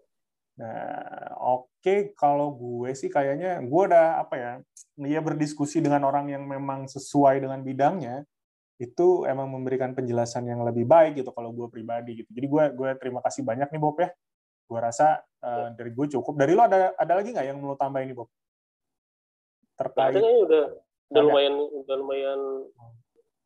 nah 0.60 1.32
oke 1.39 2.13
kalau 2.20 2.52
gue 2.54 2.91
sih 2.91 3.08
kayaknya 3.08 3.63
gue 3.63 3.82
udah 3.88 4.20
apa 4.20 4.36
ya, 4.36 4.54
dia 5.00 5.20
berdiskusi 5.24 5.80
dengan 5.80 6.04
orang 6.04 6.28
yang 6.28 6.44
memang 6.44 6.91
sesuai 6.91 7.39
dengan 7.39 7.63
bidangnya, 7.63 8.28
itu 8.82 9.24
emang 9.30 9.48
memberikan 9.48 9.96
penjelasan 9.96 10.50
yang 10.50 10.65
lebih 10.67 10.89
baik 10.89 11.22
gitu 11.22 11.32
kalau 11.32 11.56
gue 11.56 11.70
pribadi 11.72 12.26
gitu. 12.26 12.30
Jadi 12.34 12.48
gue 12.50 12.63
gue 12.76 12.89
terima 13.00 13.24
kasih 13.24 13.46
banyak 13.48 13.72
nih 13.72 13.82
Bob 13.82 13.96
ya. 14.02 14.10
Gue 14.67 14.80
rasa 14.82 15.22
uh, 15.41 15.67
dari 15.73 15.91
gue 15.91 16.08
cukup. 16.10 16.34
Dari 16.38 16.54
lo 16.54 16.63
ada 16.63 16.93
ada 16.95 17.13
lagi 17.17 17.30
nggak 17.30 17.45
yang 17.45 17.58
mau 17.60 17.75
tambahin 17.75 18.10
nih 18.10 18.17
Bob? 18.17 18.30
Terkait 19.75 20.13
kayaknya 20.13 20.34
udah 20.38 20.63
udah 21.12 21.21
Ada. 21.21 21.27
lumayan 21.27 21.54
udah 21.58 21.96
lumayan 22.00 22.39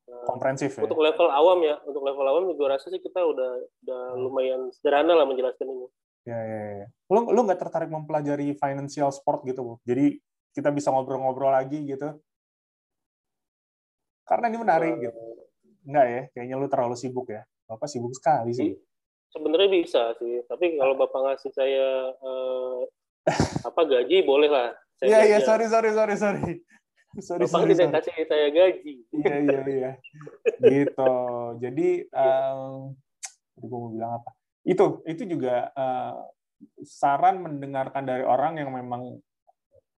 uh, 0.05 0.25
komprehensif 0.29 0.77
ya. 0.77 0.85
untuk 0.85 1.01
level 1.01 1.27
awam 1.27 1.59
ya 1.65 1.81
untuk 1.81 2.03
level 2.05 2.21
awam 2.21 2.43
gue 2.53 2.67
rasa 2.67 2.93
sih 2.93 3.01
kita 3.01 3.25
udah 3.25 3.49
udah 3.81 4.01
Hmm. 4.13 4.21
lumayan 4.21 4.61
sederhana 4.69 5.17
lah 5.17 5.25
menjelaskan 5.25 5.65
ini 5.67 5.87
Ya, 6.25 6.41
ya, 6.41 6.61
ya. 6.81 6.87
Lo 7.05 7.29
lo 7.29 7.39
nggak 7.45 7.61
tertarik 7.61 7.85
mempelajari 7.85 8.57
financial 8.57 9.13
sport 9.13 9.45
gitu 9.45 9.61
Bob? 9.61 9.79
Jadi 9.85 10.17
kita 10.57 10.73
bisa 10.73 10.89
ngobrol-ngobrol 10.89 11.53
lagi 11.53 11.85
gitu. 11.85 12.17
Karena 14.25 14.49
ini 14.49 14.57
menarik 14.57 14.93
Eh, 14.97 15.01
gitu. 15.05 15.19
Enggak 15.85 16.05
ya? 16.09 16.21
Kayaknya 16.33 16.55
lo 16.57 16.65
terlalu 16.65 16.95
sibuk 16.97 17.29
ya. 17.29 17.45
Bapak 17.69 17.85
sibuk 17.85 18.09
sekali 18.17 18.57
sih. 18.57 18.73
Sebenarnya 19.36 19.69
bisa 19.69 20.15
sih 20.17 20.39
tapi 20.47 20.79
kalau 20.79 20.95
bapak 20.95 21.19
ngasih 21.19 21.51
saya 21.51 22.15
eh, 22.15 22.79
apa 23.67 23.81
gaji 23.83 24.23
boleh 24.23 24.47
lah 24.47 24.71
Iya 25.03 25.19
iya 25.27 25.39
sorry 25.43 25.67
sorry 25.67 25.91
sorry 25.91 26.15
sorry. 26.15 26.51
Sorry 27.19 27.43
bapak 27.47 27.51
sorry. 27.51 27.71
tidak 27.75 27.88
sorry. 27.91 27.95
kasih 27.99 28.25
saya 28.31 28.47
gaji 28.51 28.93
Iya 29.11 29.36
iya 29.43 29.59
iya. 29.67 29.91
Gitu. 30.63 31.13
Jadi 31.59 31.89
um, 32.15 32.95
gue 33.59 33.67
mau 33.79 33.91
bilang 33.91 34.11
apa? 34.23 34.31
Itu 34.63 35.03
itu 35.03 35.23
juga 35.27 35.71
uh, 35.75 36.31
saran 36.83 37.43
mendengarkan 37.43 38.07
dari 38.07 38.23
orang 38.23 38.59
yang 38.59 38.71
memang 38.71 39.19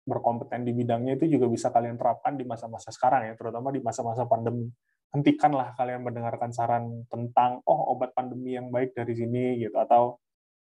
berkompeten 0.05 0.63
di 0.63 0.71
bidangnya 0.71 1.17
itu 1.17 1.25
juga 1.36 1.49
bisa 1.49 1.73
kalian 1.73 1.97
terapkan 1.97 2.38
di 2.38 2.45
masa-masa 2.45 2.93
sekarang 2.93 3.25
ya, 3.25 3.33
terutama 3.33 3.73
di 3.73 3.81
masa-masa 3.81 4.23
pandemi. 4.29 4.69
Hentikanlah 5.16 5.72
kalian 5.80 6.03
mendengarkan 6.03 6.51
saran 6.51 7.07
tentang 7.07 7.63
oh 7.63 7.95
obat 7.95 8.11
pandemi 8.11 8.59
yang 8.59 8.68
baik 8.68 8.91
dari 8.91 9.16
sini 9.16 9.63
gitu 9.63 9.80
atau 9.80 10.20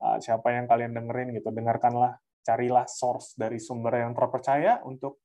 uh, 0.00 0.16
siapa 0.16 0.56
yang 0.56 0.64
kalian 0.64 0.96
dengerin 0.96 1.36
gitu. 1.36 1.52
Dengarkanlah, 1.52 2.16
carilah 2.40 2.88
source 2.88 3.36
dari 3.36 3.60
sumber 3.60 4.00
yang 4.00 4.16
terpercaya 4.16 4.80
untuk 4.88 5.20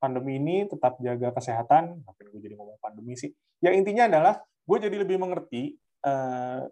pandemi 0.00 0.40
ini 0.40 0.64
tetap 0.64 0.96
jaga 0.96 1.36
kesehatan. 1.36 2.08
Ngapain 2.08 2.26
gue 2.32 2.40
jadi 2.40 2.56
ngomong 2.56 2.80
pandemi 2.80 3.20
sih? 3.20 3.28
Ya 3.60 3.76
intinya 3.76 4.08
adalah 4.08 4.40
gue 4.40 4.78
jadi 4.80 4.96
lebih 4.96 5.20
mengerti 5.20 5.76
eh, 6.04 6.62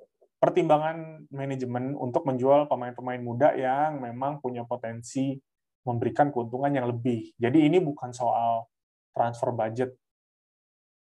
pertimbangan 0.42 1.28
manajemen 1.30 1.94
untuk 1.94 2.26
menjual 2.26 2.66
pemain-pemain 2.66 3.22
muda 3.22 3.54
yang 3.54 4.02
memang 4.02 4.42
punya 4.42 4.66
potensi 4.66 5.38
memberikan 5.86 6.34
keuntungan 6.34 6.74
yang 6.74 6.90
lebih. 6.90 7.30
Jadi 7.38 7.62
ini 7.62 7.78
bukan 7.78 8.10
soal 8.10 8.66
transfer 9.14 9.54
budget, 9.54 9.94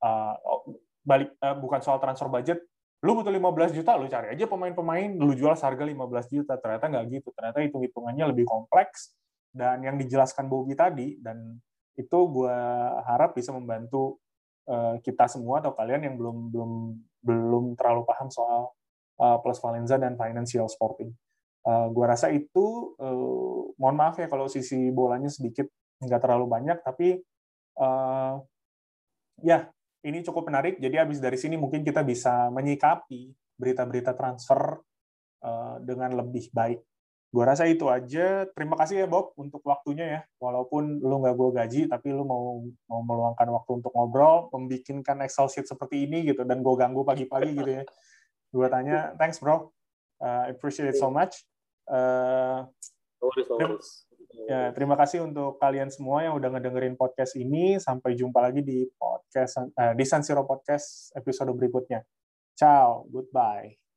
uh, 0.02 0.34
balik 1.02 1.34
uh, 1.40 1.56
bukan 1.56 1.80
soal 1.82 1.98
transfer 2.02 2.28
budget. 2.28 2.60
Lu 3.06 3.14
butuh 3.14 3.30
15 3.30 3.78
juta, 3.78 3.94
lu 3.94 4.10
cari 4.10 4.34
aja 4.34 4.44
pemain-pemain, 4.50 5.06
lu 5.14 5.30
jual 5.30 5.54
seharga 5.54 5.86
15 5.86 6.34
juta. 6.34 6.58
Ternyata 6.58 6.90
nggak 6.90 7.04
gitu. 7.14 7.28
Ternyata 7.30 7.62
hitung-hitungannya 7.62 8.24
lebih 8.34 8.42
kompleks 8.42 9.14
dan 9.54 9.80
yang 9.86 9.96
dijelaskan 9.96 10.50
Bobby 10.50 10.74
tadi 10.74 11.16
dan 11.22 11.56
itu 11.98 12.18
gue 12.30 12.58
harap 13.06 13.34
bisa 13.34 13.50
membantu 13.50 14.22
uh, 14.68 15.00
kita 15.02 15.26
semua 15.26 15.58
atau 15.64 15.74
kalian 15.74 16.06
yang 16.10 16.14
belum 16.14 16.36
belum 16.52 16.72
belum 17.24 17.64
terlalu 17.74 18.06
paham 18.06 18.28
soal 18.30 18.70
uh, 19.18 19.36
plus 19.42 19.58
Valenza 19.58 19.98
dan 19.98 20.14
financial 20.14 20.70
sporting. 20.70 21.10
Uh, 21.66 21.90
gua 21.90 22.14
rasa 22.14 22.30
itu, 22.30 22.94
uh, 23.02 23.74
mohon 23.76 23.96
maaf 23.98 24.16
ya 24.16 24.30
kalau 24.30 24.46
sisi 24.46 24.88
bolanya 24.94 25.28
sedikit 25.28 25.66
nggak 25.98 26.22
terlalu 26.22 26.46
banyak, 26.46 26.78
tapi 26.86 27.18
uh, 27.82 28.38
ya 29.42 29.66
ini 30.08 30.24
cukup 30.24 30.48
menarik. 30.48 30.80
Jadi 30.80 30.96
habis 30.96 31.20
dari 31.20 31.36
sini 31.36 31.60
mungkin 31.60 31.84
kita 31.84 32.00
bisa 32.02 32.48
menyikapi 32.48 33.32
berita-berita 33.60 34.16
transfer 34.16 34.80
uh, 35.44 35.76
dengan 35.84 36.16
lebih 36.16 36.48
baik. 36.50 36.80
Gue 37.28 37.44
rasa 37.44 37.68
itu 37.68 37.92
aja. 37.92 38.48
Terima 38.56 38.80
kasih 38.80 39.04
ya 39.04 39.06
Bob 39.06 39.36
untuk 39.36 39.60
waktunya 39.68 40.06
ya. 40.08 40.20
Walaupun 40.40 41.04
lu 41.04 41.20
nggak 41.20 41.36
gue 41.36 41.50
gaji, 41.60 41.80
tapi 41.84 42.08
lu 42.08 42.24
mau 42.24 42.64
mau 42.88 43.00
meluangkan 43.04 43.52
waktu 43.52 43.84
untuk 43.84 43.92
ngobrol, 43.92 44.48
membikinkan 44.48 45.20
Excel 45.28 45.52
sheet 45.52 45.68
seperti 45.68 46.08
ini 46.08 46.24
gitu, 46.24 46.48
dan 46.48 46.64
gue 46.64 46.74
ganggu 46.74 47.04
pagi-pagi 47.04 47.52
gitu 47.52 47.72
ya 47.80 47.84
gue 48.52 48.66
tanya 48.72 49.12
thanks 49.20 49.40
bro 49.40 49.68
uh, 50.24 50.44
appreciate 50.48 50.88
it 50.88 50.96
so 50.96 51.12
much 51.12 51.44
uh, 51.92 52.64
ya 54.28 54.70
terima 54.76 54.94
kasih 54.96 55.24
untuk 55.24 55.56
kalian 55.56 55.88
semua 55.88 56.24
yang 56.24 56.36
udah 56.36 56.52
ngedengerin 56.52 56.96
podcast 57.00 57.36
ini. 57.36 57.80
Sampai 57.80 58.12
jumpa 58.12 58.44
lagi 58.44 58.60
di 58.60 58.84
podcast 58.96 59.64
uh, 59.72 59.94
di 59.96 60.04
San 60.04 60.20
Siro 60.20 60.44
podcast 60.44 61.12
episode 61.16 61.52
berikutnya. 61.56 62.04
Ciao 62.58 63.06
goodbye 63.08 63.87